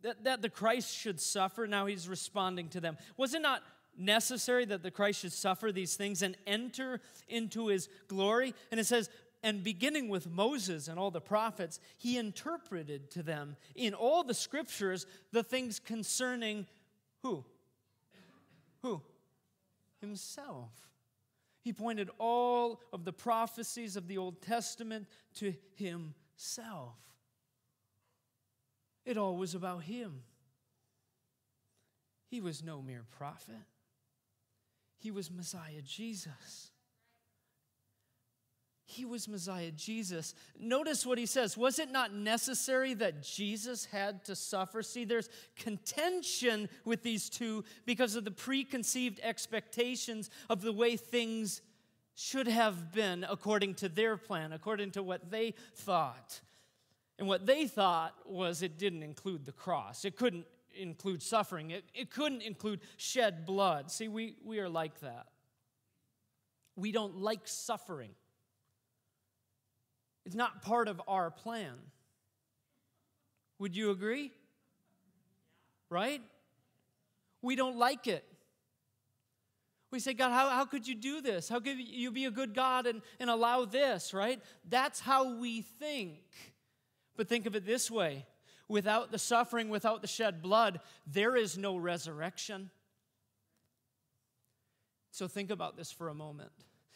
that, 0.02 0.24
that 0.24 0.42
the 0.42 0.50
Christ 0.50 0.94
should 0.94 1.20
suffer? 1.20 1.66
Now 1.66 1.86
he's 1.86 2.08
responding 2.08 2.68
to 2.70 2.80
them. 2.80 2.98
Was 3.16 3.34
it 3.34 3.42
not 3.42 3.62
necessary 3.98 4.64
that 4.66 4.82
the 4.82 4.90
Christ 4.90 5.20
should 5.20 5.32
suffer 5.32 5.72
these 5.72 5.96
things 5.96 6.22
and 6.22 6.36
enter 6.46 7.00
into 7.28 7.68
his 7.68 7.88
glory. 8.06 8.54
And 8.70 8.78
it 8.78 8.86
says, 8.86 9.10
and 9.42 9.62
beginning 9.62 10.08
with 10.08 10.28
Moses 10.28 10.88
and 10.88 10.98
all 10.98 11.10
the 11.10 11.20
prophets, 11.20 11.78
he 11.96 12.16
interpreted 12.16 13.10
to 13.12 13.22
them 13.22 13.56
in 13.74 13.94
all 13.94 14.24
the 14.24 14.34
scriptures 14.34 15.06
the 15.32 15.42
things 15.42 15.78
concerning 15.78 16.66
who? 17.22 17.44
Who? 18.82 19.02
Himself. 20.00 20.70
He 21.62 21.72
pointed 21.72 22.10
all 22.18 22.80
of 22.92 23.04
the 23.04 23.12
prophecies 23.12 23.96
of 23.96 24.08
the 24.08 24.18
Old 24.18 24.40
Testament 24.42 25.06
to 25.34 25.54
himself. 25.74 26.96
It 29.04 29.16
all 29.16 29.36
was 29.36 29.54
about 29.54 29.82
him. 29.82 30.22
He 32.30 32.40
was 32.40 32.62
no 32.62 32.82
mere 32.82 33.04
prophet. 33.10 33.56
He 34.98 35.10
was 35.10 35.30
Messiah 35.30 35.82
Jesus. 35.84 36.70
He 38.90 39.04
was 39.04 39.28
Messiah 39.28 39.70
Jesus. 39.70 40.34
Notice 40.58 41.04
what 41.04 41.18
he 41.18 41.26
says. 41.26 41.58
Was 41.58 41.78
it 41.78 41.92
not 41.92 42.14
necessary 42.14 42.94
that 42.94 43.22
Jesus 43.22 43.84
had 43.84 44.24
to 44.24 44.34
suffer? 44.34 44.82
See, 44.82 45.04
there's 45.04 45.28
contention 45.56 46.70
with 46.86 47.02
these 47.02 47.28
two 47.28 47.64
because 47.84 48.16
of 48.16 48.24
the 48.24 48.30
preconceived 48.30 49.20
expectations 49.22 50.30
of 50.48 50.62
the 50.62 50.72
way 50.72 50.96
things 50.96 51.60
should 52.14 52.48
have 52.48 52.90
been 52.90 53.26
according 53.28 53.74
to 53.74 53.90
their 53.90 54.16
plan, 54.16 54.52
according 54.52 54.92
to 54.92 55.02
what 55.02 55.30
they 55.30 55.54
thought. 55.74 56.40
And 57.18 57.28
what 57.28 57.44
they 57.44 57.66
thought 57.66 58.14
was 58.24 58.62
it 58.62 58.78
didn't 58.78 59.02
include 59.02 59.44
the 59.44 59.52
cross. 59.52 60.06
It 60.06 60.16
couldn't 60.16 60.46
include 60.78 61.22
suffering, 61.22 61.70
it, 61.70 61.84
it 61.94 62.10
couldn't 62.10 62.42
include 62.42 62.80
shed 62.96 63.44
blood. 63.44 63.90
See, 63.90 64.08
we, 64.08 64.36
we 64.44 64.60
are 64.60 64.68
like 64.68 65.00
that. 65.00 65.26
We 66.76 66.92
don't 66.92 67.18
like 67.18 67.40
suffering, 67.44 68.10
it's 70.24 70.36
not 70.36 70.62
part 70.62 70.88
of 70.88 71.00
our 71.08 71.30
plan. 71.30 71.74
Would 73.58 73.74
you 73.74 73.90
agree? 73.90 74.30
Right? 75.90 76.22
We 77.42 77.56
don't 77.56 77.76
like 77.76 78.06
it. 78.06 78.24
We 79.90 80.00
say, 80.00 80.12
God, 80.12 80.30
how, 80.30 80.50
how 80.50 80.64
could 80.66 80.86
you 80.86 80.94
do 80.94 81.20
this? 81.20 81.48
How 81.48 81.60
could 81.60 81.78
you 81.78 82.10
be 82.10 82.26
a 82.26 82.30
good 82.30 82.54
God 82.54 82.86
and, 82.86 83.00
and 83.18 83.30
allow 83.30 83.64
this, 83.64 84.12
right? 84.12 84.38
That's 84.68 85.00
how 85.00 85.38
we 85.38 85.62
think. 85.62 86.20
But 87.16 87.28
think 87.28 87.46
of 87.46 87.56
it 87.56 87.64
this 87.64 87.90
way 87.90 88.26
Without 88.68 89.10
the 89.10 89.18
suffering, 89.18 89.70
without 89.70 90.02
the 90.02 90.08
shed 90.08 90.42
blood, 90.42 90.80
there 91.06 91.36
is 91.36 91.56
no 91.56 91.76
resurrection. 91.76 92.70
So 95.10 95.26
think 95.26 95.50
about 95.50 95.76
this 95.76 95.90
for 95.90 96.08
a 96.08 96.14
moment. 96.14 96.52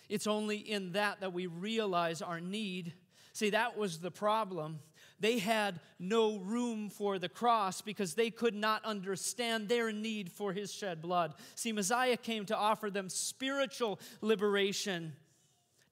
It's 0.08 0.26
only 0.26 0.58
in 0.58 0.92
that 0.92 1.20
that 1.20 1.32
we 1.32 1.46
realize 1.46 2.20
our 2.20 2.40
need. 2.40 2.92
See, 3.32 3.50
that 3.50 3.78
was 3.78 3.98
the 3.98 4.10
problem. 4.10 4.80
They 5.18 5.38
had 5.38 5.80
no 5.98 6.38
room 6.38 6.90
for 6.90 7.18
the 7.18 7.28
cross 7.28 7.80
because 7.80 8.14
they 8.14 8.30
could 8.30 8.54
not 8.54 8.84
understand 8.84 9.68
their 9.68 9.90
need 9.90 10.30
for 10.30 10.52
his 10.52 10.72
shed 10.72 11.00
blood. 11.00 11.34
See, 11.54 11.72
Messiah 11.72 12.16
came 12.16 12.44
to 12.46 12.56
offer 12.56 12.90
them 12.90 13.08
spiritual 13.08 14.00
liberation 14.20 15.14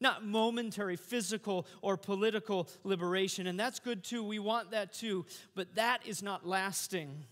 not 0.01 0.25
momentary 0.25 0.97
physical 0.97 1.67
or 1.83 1.97
political 1.97 2.69
liberation. 2.85 3.47
And 3.47 3.59
that's 3.59 3.79
good 3.79 4.03
too. 4.03 4.25
We 4.25 4.39
want 4.39 4.71
that 4.71 4.93
too. 4.93 5.27
But 5.55 5.75
that 5.75 6.07
is 6.07 6.23
not 6.23 6.47
lasting 6.47 7.25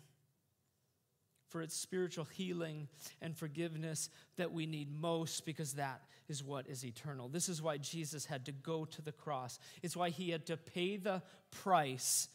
for 1.48 1.62
its 1.62 1.74
spiritual 1.74 2.24
healing 2.24 2.88
and 3.22 3.36
forgiveness 3.36 4.10
that 4.36 4.52
we 4.52 4.66
need 4.66 4.92
most 4.92 5.46
because 5.46 5.74
that 5.74 6.02
is 6.28 6.44
what 6.44 6.66
is 6.68 6.84
eternal. 6.84 7.28
This 7.28 7.48
is 7.48 7.62
why 7.62 7.78
Jesus 7.78 8.26
had 8.26 8.44
to 8.46 8.52
go 8.52 8.84
to 8.84 9.02
the 9.02 9.12
cross. 9.12 9.58
It's 9.82 9.96
why 9.96 10.10
he 10.10 10.30
had 10.30 10.46
to 10.46 10.58
pay 10.58 10.98
the 10.98 11.22
price 11.50 12.28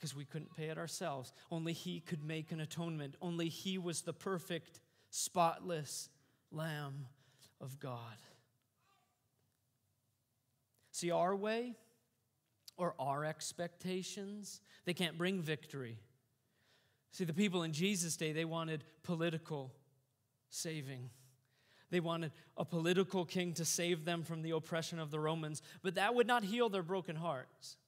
because 0.00 0.16
we 0.16 0.24
couldn't 0.24 0.54
pay 0.56 0.68
it 0.68 0.78
ourselves. 0.78 1.32
Only 1.50 1.74
He 1.74 2.00
could 2.00 2.24
make 2.24 2.52
an 2.52 2.60
atonement. 2.60 3.16
Only 3.20 3.48
He 3.48 3.76
was 3.76 4.00
the 4.00 4.14
perfect, 4.14 4.80
spotless 5.10 6.08
Lamb 6.50 7.06
of 7.60 7.78
God. 7.78 8.16
See, 11.00 11.10
our 11.10 11.34
way 11.34 11.76
or 12.76 12.94
our 12.98 13.24
expectations, 13.24 14.60
they 14.84 14.92
can't 14.92 15.16
bring 15.16 15.40
victory. 15.40 15.96
See, 17.10 17.24
the 17.24 17.32
people 17.32 17.62
in 17.62 17.72
Jesus' 17.72 18.18
day, 18.18 18.32
they 18.32 18.44
wanted 18.44 18.84
political 19.02 19.72
saving. 20.50 21.08
They 21.88 22.00
wanted 22.00 22.32
a 22.54 22.66
political 22.66 23.24
king 23.24 23.54
to 23.54 23.64
save 23.64 24.04
them 24.04 24.24
from 24.24 24.42
the 24.42 24.50
oppression 24.50 24.98
of 24.98 25.10
the 25.10 25.18
Romans, 25.18 25.62
but 25.82 25.94
that 25.94 26.14
would 26.14 26.26
not 26.26 26.44
heal 26.44 26.68
their 26.68 26.82
broken 26.82 27.16
hearts. 27.16 27.78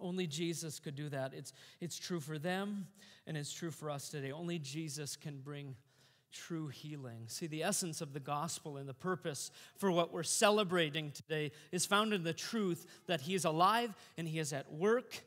Only 0.00 0.26
Jesus 0.26 0.80
could 0.80 0.96
do 0.96 1.08
that. 1.10 1.32
It's, 1.32 1.52
it's 1.80 1.96
true 1.96 2.18
for 2.18 2.40
them, 2.40 2.88
and 3.28 3.36
it's 3.36 3.52
true 3.52 3.70
for 3.70 3.88
us 3.88 4.08
today. 4.08 4.32
Only 4.32 4.58
Jesus 4.58 5.14
can 5.14 5.38
bring 5.38 5.76
true 6.34 6.68
healing. 6.68 7.24
See, 7.28 7.46
the 7.46 7.62
essence 7.62 8.00
of 8.00 8.12
the 8.12 8.20
gospel 8.20 8.76
and 8.76 8.88
the 8.88 8.94
purpose 8.94 9.50
for 9.76 9.90
what 9.90 10.12
we're 10.12 10.22
celebrating 10.22 11.12
today 11.12 11.52
is 11.72 11.86
found 11.86 12.12
in 12.12 12.24
the 12.24 12.32
truth 12.32 12.86
that 13.06 13.22
He 13.22 13.34
is 13.34 13.44
alive 13.44 13.94
and 14.18 14.28
He 14.28 14.38
is 14.38 14.52
at 14.52 14.72
work, 14.72 15.22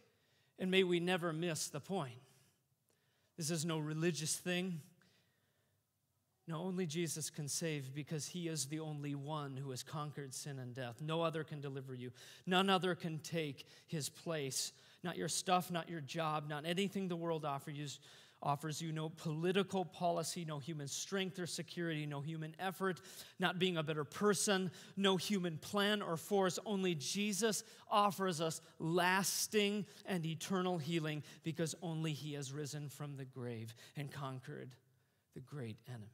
and 0.60 0.70
may 0.70 0.84
we 0.84 1.00
never 1.00 1.34
miss 1.34 1.70
the 1.70 1.80
point. 1.80 2.20
This 3.38 3.50
is 3.50 3.66
no 3.66 3.80
religious 3.80 4.36
thing. 4.36 4.82
No, 6.48 6.62
only 6.62 6.86
Jesus 6.86 7.30
can 7.30 7.50
save 7.50 7.94
because 7.94 8.26
he 8.26 8.48
is 8.48 8.68
the 8.68 8.80
only 8.80 9.16
one 9.16 9.58
who 9.58 9.70
has 9.72 9.84
conquered 9.84 10.34
sin 10.34 10.60
and 10.60 10.74
death. 10.74 11.02
No 11.02 11.22
other 11.22 11.44
can 11.44 11.60
deliver 11.60 11.94
you. 11.94 12.12
None 12.46 12.70
other 12.70 12.96
can 12.96 13.20
take 13.20 13.68
his 13.88 14.08
place. 14.08 14.72
Not 15.04 15.18
your 15.18 15.28
stuff, 15.28 15.70
not 15.70 15.90
your 15.90 16.00
job, 16.00 16.48
not 16.48 16.66
anything 16.66 17.10
the 17.10 17.18
world 17.18 17.44
offers 17.44 17.78
you, 17.78 17.88
offers 18.42 18.82
you. 18.82 18.92
No 18.92 19.10
political 19.10 19.84
policy, 19.84 20.46
no 20.46 20.60
human 20.60 20.88
strength 20.88 21.40
or 21.40 21.48
security, 21.48 22.06
no 22.06 22.22
human 22.22 22.56
effort, 22.60 23.02
not 23.40 23.60
being 23.60 23.78
a 23.78 23.84
better 23.84 24.04
person, 24.04 24.72
no 24.96 25.18
human 25.18 25.58
plan 25.58 26.02
or 26.02 26.18
force. 26.18 26.60
Only 26.66 26.96
Jesus 26.96 27.64
offers 27.90 28.42
us 28.42 28.62
lasting 28.80 29.86
and 30.06 30.26
eternal 30.26 30.78
healing 30.78 31.24
because 31.44 31.76
only 31.82 32.14
he 32.14 32.34
has 32.34 32.52
risen 32.52 32.90
from 32.90 33.16
the 33.18 33.26
grave 33.26 33.74
and 33.96 34.12
conquered 34.12 34.76
the 35.34 35.42
great 35.42 35.78
enemy. 35.88 36.08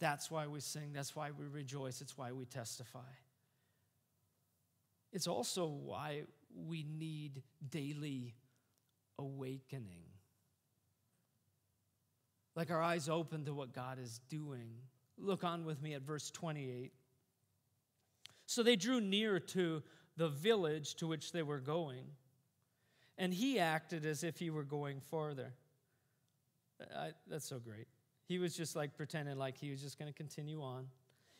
That's 0.00 0.30
why 0.30 0.46
we 0.46 0.60
sing. 0.60 0.92
That's 0.92 1.16
why 1.16 1.30
we 1.30 1.46
rejoice. 1.46 2.00
It's 2.00 2.18
why 2.18 2.32
we 2.32 2.44
testify. 2.44 3.00
It's 5.12 5.28
also 5.28 5.66
why 5.66 6.24
we 6.66 6.84
need 6.98 7.42
daily 7.70 8.34
awakening. 9.18 10.02
Like 12.56 12.70
our 12.70 12.82
eyes 12.82 13.08
open 13.08 13.44
to 13.46 13.54
what 13.54 13.72
God 13.72 13.98
is 13.98 14.20
doing. 14.28 14.70
Look 15.18 15.44
on 15.44 15.64
with 15.64 15.82
me 15.82 15.94
at 15.94 16.02
verse 16.02 16.30
28. 16.30 16.92
So 18.46 18.62
they 18.62 18.76
drew 18.76 19.00
near 19.00 19.40
to 19.40 19.82
the 20.16 20.28
village 20.28 20.94
to 20.96 21.06
which 21.06 21.32
they 21.32 21.42
were 21.42 21.58
going, 21.58 22.04
and 23.18 23.32
he 23.32 23.58
acted 23.58 24.04
as 24.04 24.22
if 24.22 24.38
he 24.38 24.50
were 24.50 24.64
going 24.64 25.00
farther. 25.00 25.52
I, 26.96 27.10
that's 27.28 27.48
so 27.48 27.58
great. 27.58 27.86
He 28.26 28.38
was 28.38 28.56
just 28.56 28.76
like 28.76 28.96
pretending 28.96 29.36
like 29.38 29.56
he 29.56 29.70
was 29.70 29.80
just 29.80 29.98
going 29.98 30.10
to 30.10 30.16
continue 30.16 30.62
on, 30.62 30.86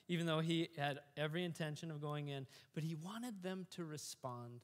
even 0.08 0.26
though 0.26 0.40
he 0.40 0.68
had 0.76 1.00
every 1.16 1.44
intention 1.44 1.90
of 1.90 2.00
going 2.00 2.28
in, 2.28 2.46
but 2.74 2.82
he 2.82 2.94
wanted 2.94 3.42
them 3.42 3.66
to 3.72 3.84
respond. 3.84 4.60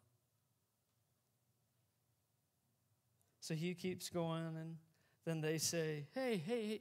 So 3.40 3.54
he 3.54 3.74
keeps 3.74 4.08
going, 4.10 4.54
and 4.60 4.76
then 5.24 5.40
they 5.40 5.59
say, 5.59 6.06
Hey, 6.14 6.42
hey, 6.44 6.80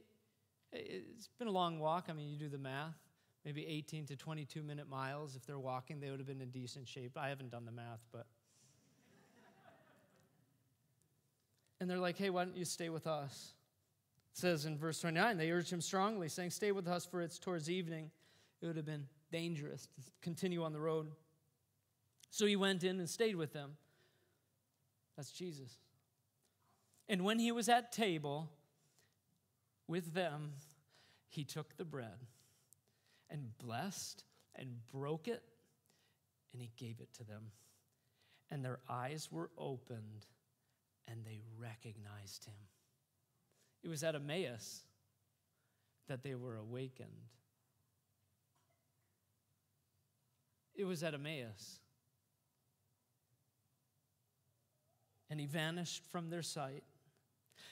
hey, 0.71 0.79
it's 0.81 1.29
been 1.37 1.47
a 1.47 1.51
long 1.51 1.79
walk. 1.79 2.05
I 2.09 2.13
mean, 2.13 2.29
you 2.29 2.37
do 2.37 2.49
the 2.49 2.57
math. 2.57 2.97
Maybe 3.45 3.65
18 3.65 4.05
to 4.07 4.15
22 4.15 4.61
minute 4.61 4.89
miles. 4.89 5.35
If 5.35 5.45
they're 5.45 5.59
walking, 5.59 5.99
they 5.99 6.09
would 6.09 6.19
have 6.19 6.27
been 6.27 6.41
in 6.41 6.49
decent 6.49 6.87
shape. 6.87 7.17
I 7.17 7.29
haven't 7.29 7.51
done 7.51 7.65
the 7.65 7.71
math, 7.71 8.05
but. 8.11 8.25
and 11.79 11.89
they're 11.89 11.97
like, 11.97 12.17
Hey, 12.17 12.29
why 12.29 12.45
don't 12.45 12.57
you 12.57 12.65
stay 12.65 12.89
with 12.89 13.07
us? 13.07 13.53
says 14.39 14.65
in 14.65 14.77
verse 14.77 15.01
29 15.01 15.37
they 15.37 15.51
urged 15.51 15.71
him 15.71 15.81
strongly, 15.81 16.29
saying, 16.29 16.51
Stay 16.51 16.71
with 16.71 16.87
us, 16.87 17.05
for 17.05 17.21
it's 17.21 17.37
towards 17.39 17.69
evening. 17.69 18.09
It 18.61 18.67
would 18.67 18.75
have 18.75 18.85
been 18.85 19.07
dangerous 19.31 19.87
to 19.95 20.01
continue 20.21 20.63
on 20.63 20.73
the 20.73 20.79
road. 20.79 21.11
So 22.29 22.45
he 22.45 22.55
went 22.55 22.83
in 22.83 22.99
and 22.99 23.09
stayed 23.09 23.35
with 23.35 23.53
them. 23.53 23.77
That's 25.17 25.31
Jesus. 25.31 25.77
And 27.09 27.25
when 27.25 27.39
he 27.39 27.51
was 27.51 27.67
at 27.67 27.91
table 27.91 28.51
with 29.87 30.13
them, 30.13 30.53
he 31.27 31.43
took 31.43 31.75
the 31.75 31.83
bread 31.83 32.27
and 33.31 33.57
blessed 33.57 34.23
and 34.55 34.87
broke 34.93 35.27
it, 35.27 35.41
and 36.53 36.61
he 36.61 36.71
gave 36.77 36.99
it 36.99 37.11
to 37.15 37.23
them. 37.23 37.51
And 38.51 38.63
their 38.63 38.79
eyes 38.87 39.29
were 39.31 39.49
opened, 39.57 40.27
and 41.07 41.25
they 41.25 41.41
recognized 41.57 42.45
him. 42.45 42.55
It 43.83 43.89
was 43.89 44.03
at 44.03 44.13
Emmaus 44.13 44.81
that 46.07 46.21
they 46.21 46.35
were 46.35 46.57
awakened. 46.57 47.09
It 50.75 50.85
was 50.85 51.03
at 51.03 51.13
Emmaus. 51.15 51.79
And 55.29 55.39
he 55.39 55.45
vanished 55.45 56.03
from 56.11 56.29
their 56.29 56.41
sight. 56.41 56.83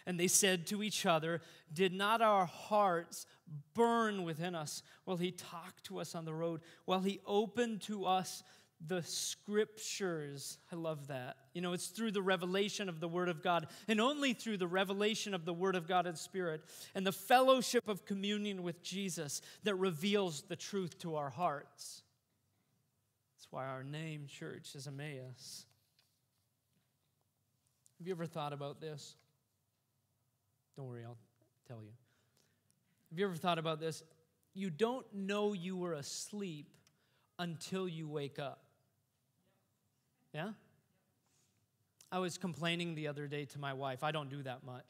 And 0.08 0.18
they 0.18 0.30
said 0.30 0.66
to 0.68 0.82
each 0.82 1.06
other, 1.06 1.42
Did 1.72 1.94
not 1.94 2.22
our 2.22 2.46
hearts 2.46 3.28
burn 3.76 4.24
within 4.24 4.56
us 4.56 4.82
while 5.04 5.18
he 5.18 5.32
talked 5.32 5.84
to 5.86 6.00
us 6.00 6.16
on 6.16 6.24
the 6.24 6.34
road, 6.34 6.62
while 6.86 7.02
he 7.02 7.20
opened 7.26 7.82
to 7.84 8.06
us 8.06 8.42
the 8.86 9.04
scriptures. 9.04 10.60
I 10.72 10.76
love 10.76 11.08
that. 11.08 11.36
You 11.54 11.62
know, 11.62 11.74
it's 11.74 11.88
through 11.88 12.12
the 12.12 12.22
revelation 12.22 12.88
of 12.88 13.02
the 13.02 13.08
Word 13.08 13.28
of 13.28 13.44
God, 13.44 13.68
and 13.90 14.00
only 14.00 14.32
through 14.32 14.58
the 14.58 14.68
revelation 14.68 15.34
of 15.34 15.44
the 15.44 15.54
Word 15.54 15.76
of 15.76 15.88
God 15.88 16.08
and 16.08 16.18
Spirit 16.18 16.62
and 16.96 17.06
the 17.06 17.12
fellowship 17.12 17.90
of 17.90 18.06
communion 18.06 18.64
with 18.64 18.82
Jesus 18.82 19.42
that 19.64 19.76
reveals 19.76 20.44
the 20.44 20.56
truth 20.56 20.98
to 21.00 21.16
our 21.16 21.30
hearts. 21.30 22.04
That's 23.36 23.48
why 23.52 23.66
our 23.66 23.84
name, 23.84 24.28
church, 24.28 24.74
is 24.74 24.88
Emmaus. 24.88 25.66
Have 27.98 28.08
you 28.08 28.14
ever 28.14 28.28
thought 28.28 28.54
about 28.54 28.80
this? 28.80 29.16
Don't 30.78 30.88
worry, 30.88 31.04
I'll 31.04 31.18
tell 31.68 31.82
you. 31.82 31.92
Have 33.10 33.20
you 33.20 33.26
ever 33.26 33.36
thought 33.36 33.58
about 33.58 33.80
this? 33.80 34.04
You 34.54 34.70
don't 34.70 35.06
know 35.14 35.54
you 35.54 35.76
were 35.76 35.94
asleep 35.94 36.68
until 37.40 37.88
you 37.88 38.08
wake 38.08 38.38
up. 38.38 38.62
Yeah? 40.34 40.52
I 42.12 42.20
was 42.20 42.38
complaining 42.38 42.94
the 42.96 43.08
other 43.08 43.28
day 43.28 43.46
to 43.46 43.60
my 43.60 43.74
wife. 43.74 44.04
I 44.04 44.12
don't 44.12 44.30
do 44.30 44.44
that 44.44 44.64
much. 44.64 44.86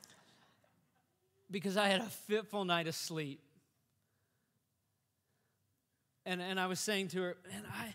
because 1.50 1.76
I 1.76 1.88
had 1.88 2.00
a 2.00 2.04
fitful 2.04 2.64
night 2.64 2.88
of 2.88 2.94
sleep. 2.94 3.40
And, 6.24 6.42
and 6.42 6.58
I 6.58 6.66
was 6.66 6.80
saying 6.80 7.08
to 7.08 7.22
her, 7.22 7.36
man, 7.48 7.62
I, 7.72 7.94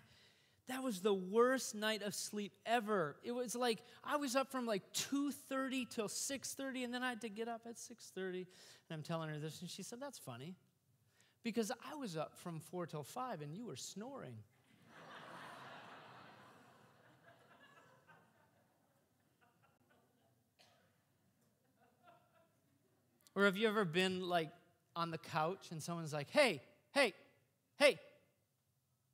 that 0.72 0.84
was 0.84 1.02
the 1.02 1.14
worst 1.14 1.76
night 1.76 2.02
of 2.02 2.16
sleep 2.16 2.54
ever. 2.66 3.18
It 3.24 3.34
was 3.34 3.56
like 3.56 3.80
I 4.06 4.16
was 4.16 4.38
up 4.38 4.50
from 4.50 4.66
like 4.66 4.84
2:30 4.94 5.90
till 5.90 6.08
6:30 6.08 6.86
and 6.86 6.94
then 6.94 7.04
I 7.04 7.10
had 7.10 7.22
to 7.22 7.30
get 7.30 7.50
up 7.50 7.62
at 7.68 7.76
6:30 7.76 8.38
and 8.38 8.46
I'm 8.90 9.04
telling 9.04 9.30
her 9.30 9.38
this 9.38 9.60
and 9.60 9.70
she 9.70 9.84
said 9.84 10.00
that's 10.00 10.18
funny. 10.18 10.56
Because 11.44 11.72
I 11.92 11.96
was 11.96 12.16
up 12.16 12.38
from 12.38 12.60
4 12.60 12.86
till 12.86 13.04
5 13.04 13.42
and 13.42 13.54
you 13.54 13.66
were 13.66 13.76
snoring. 13.76 14.38
Or 23.36 23.46
have 23.46 23.58
you 23.58 23.68
ever 23.68 23.86
been 23.86 24.28
like 24.28 24.50
on 24.96 25.12
the 25.12 25.18
couch 25.18 25.72
and 25.72 25.82
someone's 25.82 26.14
like, 26.14 26.30
hey, 26.30 26.62
hey, 26.92 27.14
hey, 27.78 28.00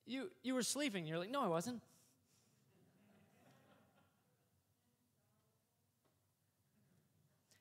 you, 0.07 0.29
you 0.43 0.53
were 0.53 0.63
sleeping. 0.63 1.05
You're 1.05 1.19
like, 1.19 1.31
no, 1.31 1.41
I 1.41 1.47
wasn't. 1.47 1.81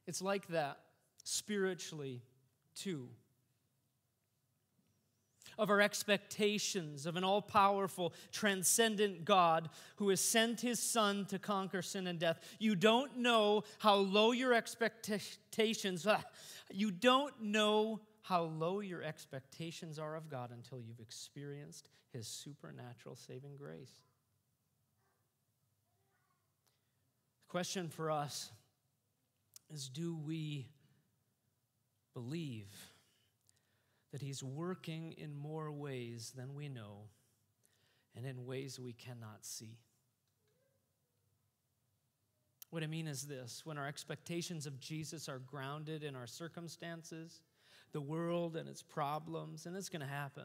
It's 0.06 0.22
like 0.22 0.46
that 0.48 0.78
spiritually, 1.24 2.22
too 2.74 3.08
of 5.58 5.70
our 5.70 5.80
expectations 5.80 7.06
of 7.06 7.16
an 7.16 7.24
all 7.24 7.42
powerful, 7.42 8.12
transcendent 8.32 9.24
God 9.24 9.68
who 9.96 10.08
has 10.10 10.20
sent 10.20 10.60
his 10.60 10.78
Son 10.78 11.24
to 11.26 11.38
conquer 11.38 11.82
sin 11.82 12.06
and 12.06 12.18
death. 12.18 12.40
You 12.58 12.76
don't 12.76 13.18
know 13.18 13.64
how 13.78 13.96
low 13.96 14.32
your 14.32 14.52
expectations 14.52 16.06
are. 16.06 16.24
You 16.72 16.90
don't 16.90 17.32
know 17.40 18.00
how 18.28 18.42
low 18.42 18.80
your 18.80 19.02
expectations 19.02 20.00
are 20.00 20.16
of 20.16 20.28
God 20.28 20.50
until 20.50 20.80
you've 20.80 20.98
experienced 20.98 21.88
his 22.12 22.26
supernatural 22.26 23.14
saving 23.14 23.56
grace. 23.56 24.02
The 27.46 27.50
question 27.50 27.88
for 27.88 28.10
us 28.10 28.50
is 29.72 29.88
do 29.88 30.16
we 30.16 30.66
believe 32.14 32.72
that 34.12 34.22
He's 34.22 34.42
working 34.42 35.14
in 35.18 35.36
more 35.36 35.70
ways 35.70 36.32
than 36.36 36.54
we 36.54 36.68
know 36.68 37.02
and 38.16 38.26
in 38.26 38.46
ways 38.46 38.80
we 38.80 38.92
cannot 38.92 39.44
see? 39.44 39.78
What 42.70 42.82
I 42.82 42.86
mean 42.86 43.06
is 43.06 43.22
this 43.22 43.62
when 43.64 43.78
our 43.78 43.86
expectations 43.86 44.66
of 44.66 44.80
Jesus 44.80 45.28
are 45.28 45.38
grounded 45.38 46.02
in 46.02 46.16
our 46.16 46.26
circumstances, 46.26 47.40
the 47.96 48.00
world 48.02 48.56
and 48.56 48.68
its 48.68 48.82
problems, 48.82 49.64
and 49.64 49.74
it's 49.74 49.88
going 49.88 50.02
to 50.02 50.06
happen. 50.06 50.44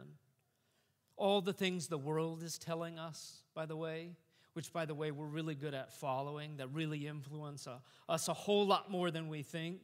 All 1.17 1.41
the 1.41 1.51
things 1.51 1.87
the 1.87 1.97
world 1.97 2.43
is 2.43 2.57
telling 2.57 2.97
us, 2.97 3.43
by 3.53 3.65
the 3.65 3.75
way, 3.75 4.15
which, 4.53 4.71
by 4.71 4.85
the 4.85 4.95
way, 4.95 5.11
we're 5.11 5.25
really 5.25 5.53
good 5.53 5.73
at 5.73 5.91
following, 5.91 6.55
that 6.57 6.69
really 6.71 7.07
influence 7.07 7.67
us 8.07 8.29
a 8.29 8.33
whole 8.33 8.65
lot 8.65 8.89
more 8.89 9.11
than 9.11 9.27
we 9.27 9.43
think. 9.43 9.81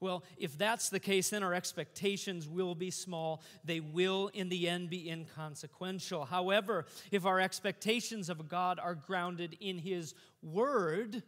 Well, 0.00 0.24
if 0.36 0.58
that's 0.58 0.88
the 0.88 0.98
case, 0.98 1.30
then 1.30 1.44
our 1.44 1.54
expectations 1.54 2.48
will 2.48 2.74
be 2.74 2.90
small. 2.90 3.40
They 3.64 3.78
will, 3.78 4.32
in 4.34 4.48
the 4.48 4.68
end, 4.68 4.90
be 4.90 5.08
inconsequential. 5.08 6.24
However, 6.24 6.86
if 7.12 7.24
our 7.24 7.38
expectations 7.38 8.28
of 8.28 8.48
God 8.48 8.80
are 8.80 8.96
grounded 8.96 9.56
in 9.60 9.78
His 9.78 10.16
Word 10.42 11.22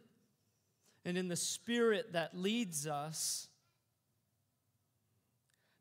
and 1.05 1.17
in 1.17 1.29
the 1.29 1.37
Spirit 1.37 2.11
that 2.11 2.35
leads 2.37 2.85
us, 2.85 3.47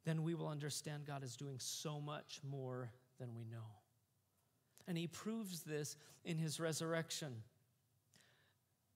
then 0.04 0.22
we 0.22 0.34
will 0.34 0.48
understand 0.48 1.06
God 1.06 1.22
is 1.22 1.36
doing 1.36 1.56
so 1.58 2.00
much 2.00 2.40
more 2.48 2.90
than 3.18 3.34
we 3.34 3.44
know. 3.44 3.66
And 4.86 4.98
He 4.98 5.06
proves 5.06 5.62
this 5.62 5.96
in 6.24 6.36
His 6.36 6.60
resurrection 6.60 7.42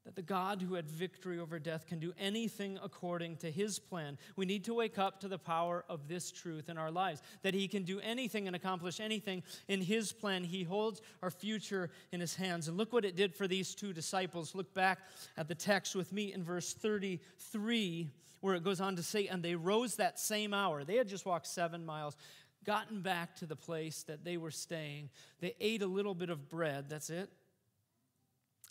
that 0.08 0.16
the 0.16 0.22
God 0.22 0.62
who 0.62 0.72
had 0.72 0.88
victory 0.88 1.38
over 1.38 1.58
death 1.58 1.86
can 1.86 1.98
do 1.98 2.14
anything 2.18 2.78
according 2.82 3.36
to 3.36 3.50
his 3.50 3.78
plan. 3.78 4.16
We 4.36 4.46
need 4.46 4.64
to 4.64 4.72
wake 4.72 4.98
up 4.98 5.20
to 5.20 5.28
the 5.28 5.36
power 5.36 5.84
of 5.86 6.08
this 6.08 6.32
truth 6.32 6.70
in 6.70 6.78
our 6.78 6.90
lives 6.90 7.20
that 7.42 7.52
he 7.52 7.68
can 7.68 7.82
do 7.82 8.00
anything 8.00 8.46
and 8.46 8.56
accomplish 8.56 9.00
anything 9.00 9.42
in 9.68 9.82
his 9.82 10.10
plan. 10.10 10.44
He 10.44 10.62
holds 10.62 11.02
our 11.22 11.30
future 11.30 11.90
in 12.10 12.20
his 12.20 12.34
hands. 12.34 12.68
And 12.68 12.78
look 12.78 12.90
what 12.90 13.04
it 13.04 13.16
did 13.16 13.34
for 13.34 13.46
these 13.46 13.74
two 13.74 13.92
disciples. 13.92 14.54
Look 14.54 14.72
back 14.72 15.00
at 15.36 15.46
the 15.46 15.54
text 15.54 15.94
with 15.94 16.10
me 16.10 16.32
in 16.32 16.42
verse 16.42 16.72
33, 16.72 18.08
where 18.40 18.54
it 18.54 18.62
goes 18.62 18.80
on 18.80 18.96
to 18.96 19.02
say, 19.02 19.26
And 19.26 19.42
they 19.42 19.54
rose 19.54 19.96
that 19.96 20.18
same 20.18 20.54
hour. 20.54 20.84
They 20.84 20.96
had 20.96 21.08
just 21.08 21.26
walked 21.26 21.46
seven 21.46 21.84
miles 21.84 22.16
gotten 22.64 23.00
back 23.00 23.36
to 23.36 23.46
the 23.46 23.56
place 23.56 24.02
that 24.02 24.24
they 24.24 24.36
were 24.36 24.50
staying. 24.50 25.08
They 25.40 25.54
ate 25.60 25.80
a 25.82 25.86
little 25.86 26.14
bit 26.14 26.28
of 26.28 26.48
bread, 26.48 26.86
that's 26.88 27.08
it. 27.08 27.30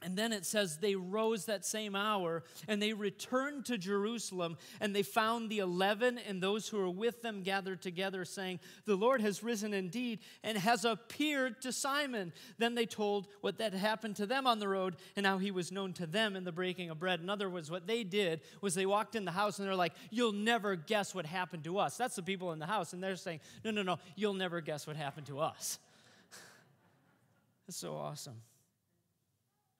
And 0.03 0.15
then 0.15 0.31
it 0.31 0.45
says 0.45 0.77
they 0.77 0.95
rose 0.95 1.45
that 1.45 1.65
same 1.65 1.95
hour 1.95 2.43
and 2.67 2.79
they 2.79 2.93
returned 2.93 3.65
to 3.65 3.79
Jerusalem 3.79 4.57
and 4.79 4.95
they 4.95 5.01
found 5.01 5.49
the 5.49 5.57
eleven 5.57 6.19
and 6.19 6.41
those 6.41 6.69
who 6.69 6.77
were 6.77 6.89
with 6.89 7.23
them 7.23 7.41
gathered 7.41 7.81
together, 7.81 8.23
saying, 8.23 8.59
The 8.85 8.95
Lord 8.95 9.21
has 9.21 9.41
risen 9.41 9.73
indeed 9.73 10.19
and 10.43 10.55
has 10.55 10.85
appeared 10.85 11.61
to 11.63 11.71
Simon. 11.71 12.31
Then 12.59 12.75
they 12.75 12.85
told 12.85 13.27
what 13.41 13.57
that 13.57 13.73
happened 13.73 14.17
to 14.17 14.27
them 14.27 14.45
on 14.45 14.59
the 14.59 14.67
road 14.67 14.97
and 15.15 15.25
how 15.25 15.39
he 15.39 15.49
was 15.49 15.71
known 15.71 15.93
to 15.93 16.05
them 16.05 16.35
in 16.35 16.43
the 16.43 16.51
breaking 16.51 16.91
of 16.91 16.99
bread. 16.99 17.19
In 17.19 17.29
other 17.29 17.49
words, 17.49 17.71
what 17.71 17.87
they 17.87 18.03
did 18.03 18.41
was 18.61 18.75
they 18.75 18.85
walked 18.85 19.15
in 19.15 19.25
the 19.25 19.31
house 19.31 19.57
and 19.57 19.67
they're 19.67 19.75
like, 19.75 19.93
You'll 20.11 20.31
never 20.31 20.75
guess 20.75 21.15
what 21.15 21.25
happened 21.25 21.63
to 21.63 21.79
us. 21.79 21.97
That's 21.97 22.15
the 22.15 22.23
people 22.23 22.51
in 22.51 22.59
the 22.59 22.67
house. 22.67 22.93
And 22.93 23.03
they're 23.03 23.15
saying, 23.15 23.39
No, 23.65 23.71
no, 23.71 23.81
no, 23.81 23.97
you'll 24.15 24.35
never 24.35 24.61
guess 24.61 24.85
what 24.85 24.95
happened 24.95 25.25
to 25.27 25.39
us. 25.39 25.79
That's 27.65 27.77
so 27.77 27.95
awesome 27.95 28.35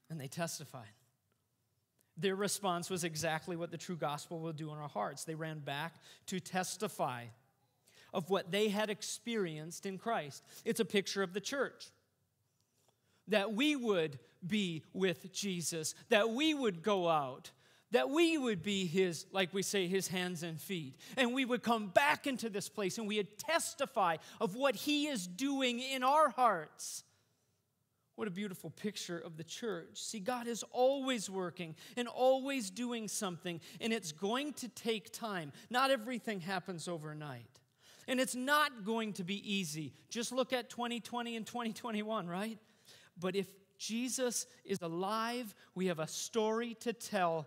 and 0.09 0.19
they 0.19 0.27
testified. 0.27 0.85
Their 2.17 2.35
response 2.35 2.89
was 2.89 3.03
exactly 3.03 3.55
what 3.55 3.71
the 3.71 3.77
true 3.77 3.95
gospel 3.95 4.39
will 4.39 4.53
do 4.53 4.71
in 4.71 4.77
our 4.77 4.87
hearts. 4.87 5.23
They 5.23 5.35
ran 5.35 5.59
back 5.59 5.95
to 6.27 6.39
testify 6.39 7.25
of 8.13 8.29
what 8.29 8.51
they 8.51 8.69
had 8.69 8.89
experienced 8.89 9.85
in 9.85 9.97
Christ. 9.97 10.43
It's 10.65 10.79
a 10.79 10.85
picture 10.85 11.21
of 11.21 11.33
the 11.33 11.41
church. 11.41 11.91
That 13.27 13.53
we 13.53 13.75
would 13.75 14.17
be 14.45 14.83
with 14.93 15.31
Jesus, 15.33 15.93
that 16.09 16.29
we 16.29 16.53
would 16.53 16.81
go 16.81 17.09
out, 17.09 17.51
that 17.91 18.09
we 18.09 18.37
would 18.37 18.63
be 18.63 18.85
his, 18.85 19.25
like 19.31 19.53
we 19.53 19.61
say, 19.61 19.87
his 19.87 20.07
hands 20.07 20.43
and 20.43 20.59
feet. 20.59 20.95
And 21.17 21.33
we 21.33 21.45
would 21.45 21.61
come 21.61 21.87
back 21.87 22.25
into 22.25 22.49
this 22.49 22.69
place 22.69 22.97
and 22.97 23.07
we 23.07 23.17
would 23.17 23.37
testify 23.37 24.17
of 24.41 24.55
what 24.55 24.75
he 24.75 25.07
is 25.07 25.27
doing 25.27 25.79
in 25.79 26.03
our 26.03 26.29
hearts. 26.29 27.03
What 28.17 28.27
a 28.27 28.31
beautiful 28.31 28.71
picture 28.71 29.19
of 29.19 29.37
the 29.37 29.43
church. 29.43 29.89
See, 30.01 30.19
God 30.19 30.47
is 30.47 30.63
always 30.71 31.29
working 31.29 31.75
and 31.95 32.07
always 32.07 32.71
doing 32.71 33.07
something, 33.07 33.61
and 33.79 33.93
it's 33.93 34.11
going 34.11 34.53
to 34.53 34.67
take 34.69 35.13
time. 35.13 35.51
Not 35.69 35.91
everything 35.91 36.39
happens 36.39 36.87
overnight. 36.87 37.59
And 38.07 38.19
it's 38.19 38.33
not 38.33 38.83
going 38.83 39.13
to 39.13 39.23
be 39.23 39.35
easy. 39.53 39.93
Just 40.09 40.31
look 40.31 40.51
at 40.51 40.67
2020 40.71 41.35
and 41.35 41.45
2021, 41.45 42.25
right? 42.25 42.57
But 43.19 43.35
if 43.35 43.45
Jesus 43.77 44.47
is 44.65 44.81
alive, 44.81 45.53
we 45.75 45.85
have 45.85 45.99
a 45.99 46.07
story 46.07 46.73
to 46.79 46.93
tell 46.93 47.45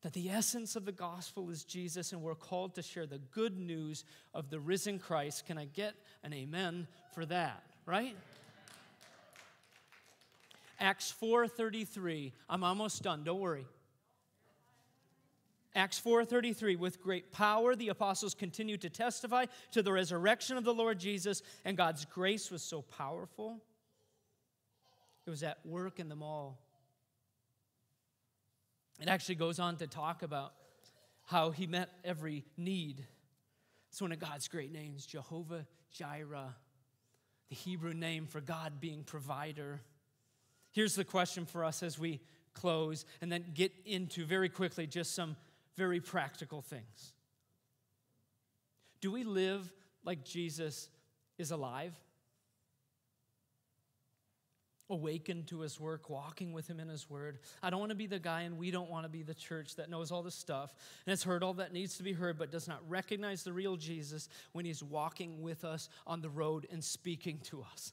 that 0.00 0.14
the 0.14 0.30
essence 0.30 0.74
of 0.74 0.86
the 0.86 0.92
gospel 0.92 1.50
is 1.50 1.64
Jesus, 1.64 2.12
and 2.12 2.22
we're 2.22 2.34
called 2.34 2.76
to 2.76 2.82
share 2.82 3.04
the 3.04 3.18
good 3.18 3.58
news 3.58 4.06
of 4.32 4.48
the 4.48 4.58
risen 4.58 4.98
Christ. 4.98 5.44
Can 5.44 5.58
I 5.58 5.66
get 5.66 5.92
an 6.24 6.32
amen 6.32 6.88
for 7.14 7.26
that, 7.26 7.62
right? 7.84 8.16
Acts 10.82 11.12
4:33. 11.12 12.32
I'm 12.48 12.64
almost 12.64 13.02
done. 13.02 13.22
Don't 13.22 13.40
worry. 13.40 13.66
Acts 15.74 15.98
4:33 15.98 16.76
with 16.76 17.00
great 17.00 17.32
power 17.32 17.74
the 17.74 17.88
apostles 17.88 18.34
continued 18.34 18.82
to 18.82 18.90
testify 18.90 19.46
to 19.70 19.82
the 19.82 19.92
resurrection 19.92 20.58
of 20.58 20.64
the 20.64 20.74
Lord 20.74 20.98
Jesus 20.98 21.40
and 21.64 21.76
God's 21.76 22.04
grace 22.04 22.50
was 22.50 22.62
so 22.62 22.82
powerful 22.82 23.62
it 25.24 25.30
was 25.30 25.42
at 25.42 25.64
work 25.64 26.00
in 26.00 26.08
them 26.08 26.22
all. 26.22 26.58
It 29.00 29.08
actually 29.08 29.36
goes 29.36 29.58
on 29.58 29.76
to 29.76 29.86
talk 29.86 30.22
about 30.22 30.52
how 31.24 31.50
he 31.52 31.66
met 31.66 31.90
every 32.04 32.44
need. 32.56 33.06
It's 33.88 34.02
one 34.02 34.12
of 34.12 34.18
God's 34.18 34.48
great 34.48 34.72
names, 34.72 35.06
Jehovah 35.06 35.66
Jireh, 35.92 36.56
the 37.48 37.54
Hebrew 37.54 37.94
name 37.94 38.26
for 38.26 38.40
God 38.40 38.80
being 38.80 39.04
provider. 39.04 39.80
Here's 40.72 40.94
the 40.94 41.04
question 41.04 41.44
for 41.44 41.64
us 41.64 41.82
as 41.82 41.98
we 41.98 42.20
close 42.54 43.04
and 43.20 43.30
then 43.30 43.44
get 43.54 43.72
into 43.84 44.24
very 44.24 44.48
quickly 44.48 44.86
just 44.86 45.14
some 45.14 45.36
very 45.76 46.00
practical 46.00 46.62
things. 46.62 47.12
Do 49.00 49.10
we 49.10 49.24
live 49.24 49.70
like 50.04 50.24
Jesus 50.24 50.88
is 51.38 51.50
alive? 51.50 51.94
Awakened 54.88 55.46
to 55.48 55.60
his 55.60 55.80
work, 55.80 56.10
walking 56.10 56.52
with 56.52 56.68
him 56.68 56.78
in 56.78 56.88
his 56.88 57.08
word. 57.08 57.38
I 57.62 57.70
don't 57.70 57.80
want 57.80 57.90
to 57.90 57.96
be 57.96 58.06
the 58.06 58.18
guy, 58.18 58.42
and 58.42 58.58
we 58.58 58.70
don't 58.70 58.90
want 58.90 59.04
to 59.04 59.08
be 59.08 59.22
the 59.22 59.34
church 59.34 59.76
that 59.76 59.88
knows 59.88 60.10
all 60.10 60.22
the 60.22 60.30
stuff 60.30 60.74
and 61.06 61.12
has 61.12 61.22
heard 61.22 61.42
all 61.42 61.54
that 61.54 61.72
needs 61.72 61.96
to 61.96 62.02
be 62.02 62.12
heard, 62.12 62.38
but 62.38 62.52
does 62.52 62.68
not 62.68 62.80
recognize 62.88 63.42
the 63.42 63.52
real 63.52 63.76
Jesus 63.76 64.28
when 64.52 64.64
he's 64.64 64.82
walking 64.82 65.42
with 65.42 65.64
us 65.64 65.88
on 66.06 66.20
the 66.20 66.30
road 66.30 66.66
and 66.70 66.84
speaking 66.84 67.38
to 67.44 67.64
us 67.72 67.92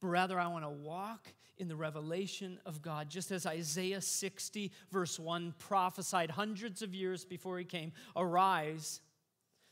but 0.00 0.08
rather 0.08 0.38
I 0.38 0.46
want 0.48 0.64
to 0.64 0.70
walk 0.70 1.28
in 1.58 1.68
the 1.68 1.76
revelation 1.76 2.58
of 2.64 2.80
God, 2.80 3.10
just 3.10 3.30
as 3.30 3.44
Isaiah 3.44 4.00
60, 4.00 4.72
verse 4.90 5.18
1, 5.18 5.54
prophesied 5.58 6.30
hundreds 6.30 6.80
of 6.80 6.94
years 6.94 7.24
before 7.24 7.58
he 7.58 7.64
came 7.64 7.92
Arise, 8.16 9.00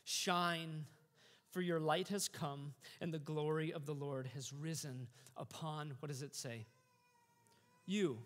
shine, 0.03 0.85
for 1.51 1.61
your 1.61 1.79
light 1.79 2.09
has 2.09 2.27
come, 2.27 2.73
and 3.01 3.11
the 3.11 3.19
glory 3.19 3.73
of 3.73 3.85
the 3.87 3.95
Lord 3.95 4.29
has 4.35 4.53
risen 4.53 5.07
upon, 5.35 5.93
what 5.99 6.09
does 6.09 6.21
it 6.21 6.35
say? 6.35 6.67
You. 7.87 8.19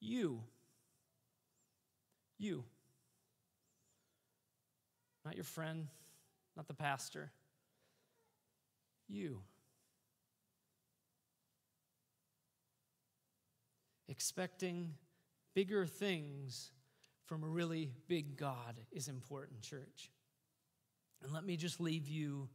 You. 0.00 0.40
You. 2.36 2.64
Not 5.24 5.36
your 5.36 5.44
friend, 5.44 5.86
not 6.56 6.66
the 6.66 6.74
pastor. 6.74 7.30
You. 9.08 9.40
Expecting 14.10 14.92
bigger 15.54 15.86
things 15.86 16.72
from 17.24 17.44
a 17.44 17.48
really 17.48 17.90
big 18.08 18.36
God 18.36 18.76
is 18.90 19.08
important, 19.08 19.62
church. 19.62 20.10
And 21.22 21.32
let 21.32 21.44
me 21.44 21.56
just 21.56 21.80
leave 21.80 22.08
you 22.08 22.48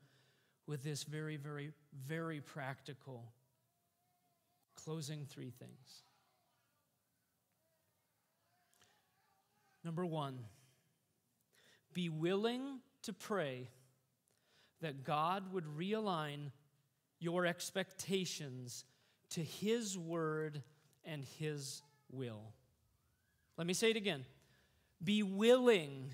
with 0.67 0.83
this 0.83 1.03
very, 1.03 1.37
very, 1.37 1.71
very 2.07 2.41
practical 2.41 3.31
closing 4.75 5.25
three 5.25 5.51
things. 5.51 6.03
Number 9.83 10.05
one, 10.05 10.39
be 11.93 12.09
willing 12.09 12.79
to 13.03 13.13
pray 13.13 13.69
that 14.81 15.03
God 15.03 15.53
would 15.53 15.65
realign 15.77 16.51
your 17.19 17.45
expectations 17.45 18.83
to 19.29 19.41
His 19.41 19.97
word 19.97 20.61
and 21.05 21.23
His 21.39 21.81
will. 22.11 22.41
Let 23.57 23.67
me 23.67 23.73
say 23.73 23.91
it 23.91 23.97
again. 23.97 24.25
Be 25.03 25.23
willing, 25.23 26.11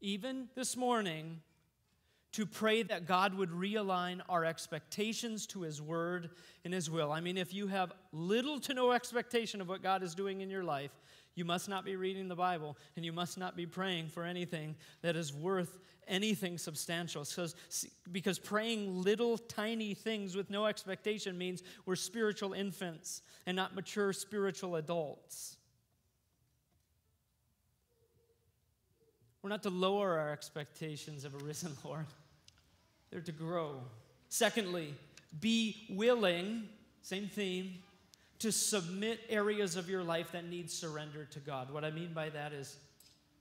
even 0.00 0.48
this 0.54 0.76
morning, 0.76 1.40
to 2.32 2.46
pray 2.46 2.82
that 2.82 3.06
God 3.06 3.34
would 3.34 3.50
realign 3.50 4.20
our 4.28 4.44
expectations 4.44 5.46
to 5.48 5.62
His 5.62 5.80
Word 5.80 6.30
and 6.64 6.74
His 6.74 6.90
will. 6.90 7.10
I 7.10 7.20
mean, 7.20 7.36
if 7.36 7.54
you 7.54 7.66
have 7.68 7.92
little 8.12 8.60
to 8.60 8.74
no 8.74 8.92
expectation 8.92 9.60
of 9.60 9.68
what 9.68 9.82
God 9.82 10.02
is 10.02 10.14
doing 10.14 10.40
in 10.40 10.50
your 10.50 10.64
life, 10.64 10.92
you 11.38 11.44
must 11.44 11.68
not 11.68 11.84
be 11.84 11.94
reading 11.94 12.26
the 12.26 12.34
Bible 12.34 12.76
and 12.96 13.04
you 13.04 13.12
must 13.12 13.38
not 13.38 13.56
be 13.56 13.64
praying 13.64 14.08
for 14.08 14.24
anything 14.24 14.74
that 15.02 15.14
is 15.14 15.32
worth 15.32 15.78
anything 16.08 16.58
substantial. 16.58 17.22
Because, 17.24 17.54
because 18.10 18.38
praying 18.38 19.02
little 19.02 19.38
tiny 19.38 19.94
things 19.94 20.34
with 20.34 20.50
no 20.50 20.66
expectation 20.66 21.38
means 21.38 21.62
we're 21.86 21.96
spiritual 21.96 22.54
infants 22.54 23.22
and 23.46 23.54
not 23.54 23.74
mature 23.74 24.12
spiritual 24.12 24.76
adults. 24.76 25.56
We're 29.42 29.50
not 29.50 29.62
to 29.62 29.70
lower 29.70 30.18
our 30.18 30.32
expectations 30.32 31.24
of 31.24 31.34
a 31.34 31.38
risen 31.38 31.72
Lord, 31.84 32.06
they're 33.10 33.20
to 33.20 33.32
grow. 33.32 33.80
Secondly, 34.28 34.92
be 35.38 35.86
willing, 35.90 36.64
same 37.02 37.28
theme, 37.28 37.74
to 38.40 38.52
submit 38.52 39.20
areas 39.28 39.76
of 39.76 39.88
your 39.88 40.02
life 40.02 40.32
that 40.32 40.48
need 40.48 40.70
surrender 40.70 41.24
to 41.26 41.40
God. 41.40 41.72
What 41.72 41.84
I 41.84 41.90
mean 41.90 42.12
by 42.12 42.28
that 42.30 42.52
is 42.52 42.76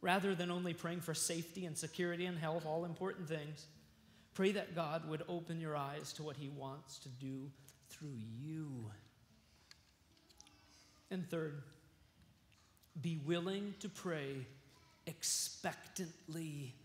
rather 0.01 0.35
than 0.35 0.51
only 0.51 0.73
praying 0.73 1.01
for 1.01 1.13
safety 1.13 1.65
and 1.65 1.77
security 1.77 2.25
and 2.25 2.37
health, 2.37 2.65
all 2.65 2.85
important 2.85 3.27
things, 3.27 3.67
pray 4.33 4.51
that 4.51 4.75
God 4.75 5.07
would 5.09 5.23
open 5.27 5.59
your 5.59 5.75
eyes 5.75 6.13
to 6.13 6.23
what 6.23 6.37
He 6.37 6.49
wants 6.49 6.99
to 6.99 7.09
do 7.09 7.49
through 7.89 8.17
you. 8.39 8.91
And 11.09 11.27
third, 11.29 11.61
be 13.01 13.19
willing 13.25 13.73
to 13.79 13.89
pray 13.89 14.45
expectantly 15.05 16.75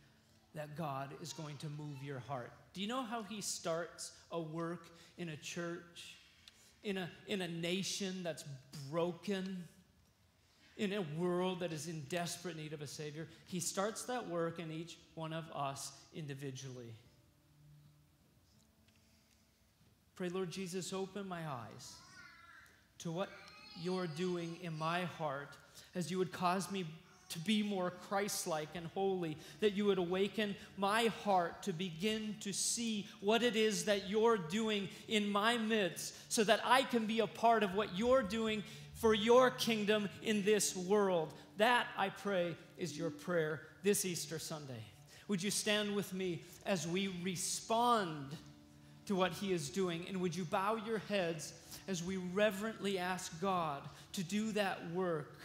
that 0.54 0.76
God 0.76 1.10
is 1.22 1.32
going 1.32 1.56
to 1.58 1.66
move 1.68 2.02
your 2.02 2.20
heart. 2.20 2.52
Do 2.74 2.80
you 2.80 2.86
know 2.86 3.02
how 3.02 3.22
He 3.22 3.40
starts 3.40 4.12
a 4.30 4.40
work 4.40 4.84
in 5.18 5.30
a 5.30 5.36
church, 5.36 6.16
in 6.84 6.98
a, 6.98 7.10
in 7.26 7.42
a 7.42 7.48
nation 7.48 8.22
that's 8.22 8.44
broken, 8.90 9.64
in 10.76 10.92
a 10.92 11.02
world 11.18 11.60
that 11.60 11.72
is 11.72 11.86
in 11.86 12.00
desperate 12.08 12.56
need 12.56 12.72
of 12.72 12.82
a 12.82 12.86
Savior? 12.86 13.28
He 13.46 13.60
starts 13.60 14.02
that 14.04 14.28
work 14.28 14.58
in 14.58 14.70
each 14.70 14.98
one 15.14 15.32
of 15.32 15.44
us 15.54 15.92
individually. 16.14 16.94
Pray, 20.14 20.28
Lord 20.28 20.50
Jesus, 20.50 20.92
open 20.92 21.26
my 21.26 21.40
eyes 21.48 21.92
to 22.98 23.10
what 23.10 23.28
you're 23.80 24.06
doing 24.06 24.58
in 24.62 24.76
my 24.78 25.02
heart 25.04 25.56
as 25.94 26.10
you 26.10 26.18
would 26.18 26.32
cause 26.32 26.70
me 26.70 26.84
to 27.32 27.38
be 27.38 27.62
more 27.62 27.90
Christ 28.08 28.46
like 28.46 28.68
and 28.74 28.86
holy, 28.94 29.36
that 29.60 29.72
you 29.72 29.84
would 29.86 29.98
awaken 29.98 30.54
my 30.76 31.06
heart 31.24 31.62
to 31.64 31.72
begin 31.72 32.36
to 32.40 32.52
see 32.52 33.06
what 33.20 33.42
it 33.42 33.56
is 33.56 33.84
that 33.84 34.08
you're 34.08 34.36
doing 34.36 34.88
in 35.08 35.28
my 35.30 35.58
midst, 35.58 36.14
so 36.32 36.44
that 36.44 36.60
I 36.64 36.82
can 36.82 37.06
be 37.06 37.20
a 37.20 37.26
part 37.26 37.62
of 37.62 37.74
what 37.74 37.96
you're 37.96 38.22
doing 38.22 38.62
for 38.94 39.14
your 39.14 39.50
kingdom 39.50 40.08
in 40.22 40.44
this 40.44 40.76
world. 40.76 41.32
That, 41.58 41.86
I 41.98 42.08
pray, 42.08 42.56
is 42.78 42.96
your 42.96 43.10
prayer 43.10 43.60
this 43.82 44.04
Easter 44.04 44.38
Sunday. 44.38 44.82
Would 45.28 45.42
you 45.42 45.50
stand 45.50 45.94
with 45.94 46.12
me 46.12 46.42
as 46.66 46.86
we 46.86 47.14
respond 47.22 48.36
to 49.06 49.14
what 49.14 49.32
He 49.32 49.52
is 49.52 49.70
doing? 49.70 50.04
And 50.08 50.20
would 50.20 50.36
you 50.36 50.44
bow 50.44 50.76
your 50.86 50.98
heads 51.08 51.52
as 51.88 52.02
we 52.02 52.16
reverently 52.16 52.98
ask 52.98 53.40
God 53.40 53.82
to 54.12 54.22
do 54.22 54.52
that 54.52 54.90
work 54.92 55.38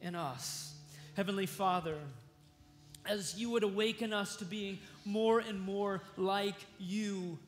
in 0.00 0.14
us? 0.14 0.71
Heavenly 1.14 1.46
Father, 1.46 1.98
as 3.04 3.38
you 3.38 3.50
would 3.50 3.64
awaken 3.64 4.12
us 4.12 4.36
to 4.36 4.44
being 4.44 4.78
more 5.04 5.40
and 5.40 5.60
more 5.60 6.02
like 6.16 6.54
you 6.78 7.38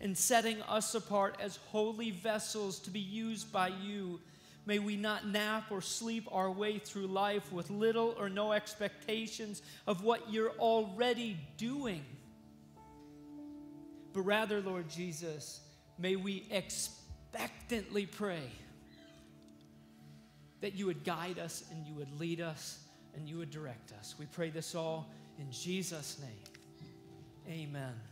and 0.00 0.16
setting 0.16 0.62
us 0.62 0.94
apart 0.94 1.36
as 1.40 1.58
holy 1.68 2.10
vessels 2.10 2.78
to 2.80 2.90
be 2.90 3.00
used 3.00 3.52
by 3.52 3.68
you. 3.68 4.20
May 4.64 4.78
we 4.78 4.96
not 4.96 5.26
nap 5.26 5.64
or 5.70 5.82
sleep 5.82 6.26
our 6.32 6.50
way 6.50 6.78
through 6.78 7.08
life 7.08 7.52
with 7.52 7.70
little 7.70 8.14
or 8.18 8.30
no 8.30 8.52
expectations 8.52 9.60
of 9.86 10.02
what 10.02 10.32
you're 10.32 10.52
already 10.52 11.36
doing. 11.58 12.04
But 14.14 14.22
rather, 14.22 14.60
Lord 14.60 14.88
Jesus, 14.88 15.60
may 15.98 16.16
we 16.16 16.46
expectantly 16.50 18.06
pray 18.06 18.50
that 20.60 20.74
you 20.74 20.86
would 20.86 21.04
guide 21.04 21.38
us 21.38 21.64
and 21.70 21.86
you 21.86 21.94
would 21.94 22.18
lead 22.18 22.40
us 22.40 22.80
and 23.14 23.28
you 23.28 23.38
would 23.38 23.50
direct 23.50 23.92
us. 23.98 24.14
We 24.18 24.26
pray 24.26 24.50
this 24.50 24.74
all 24.74 25.10
in 25.38 25.50
Jesus' 25.50 26.20
name. 26.20 27.60
Amen. 27.68 28.09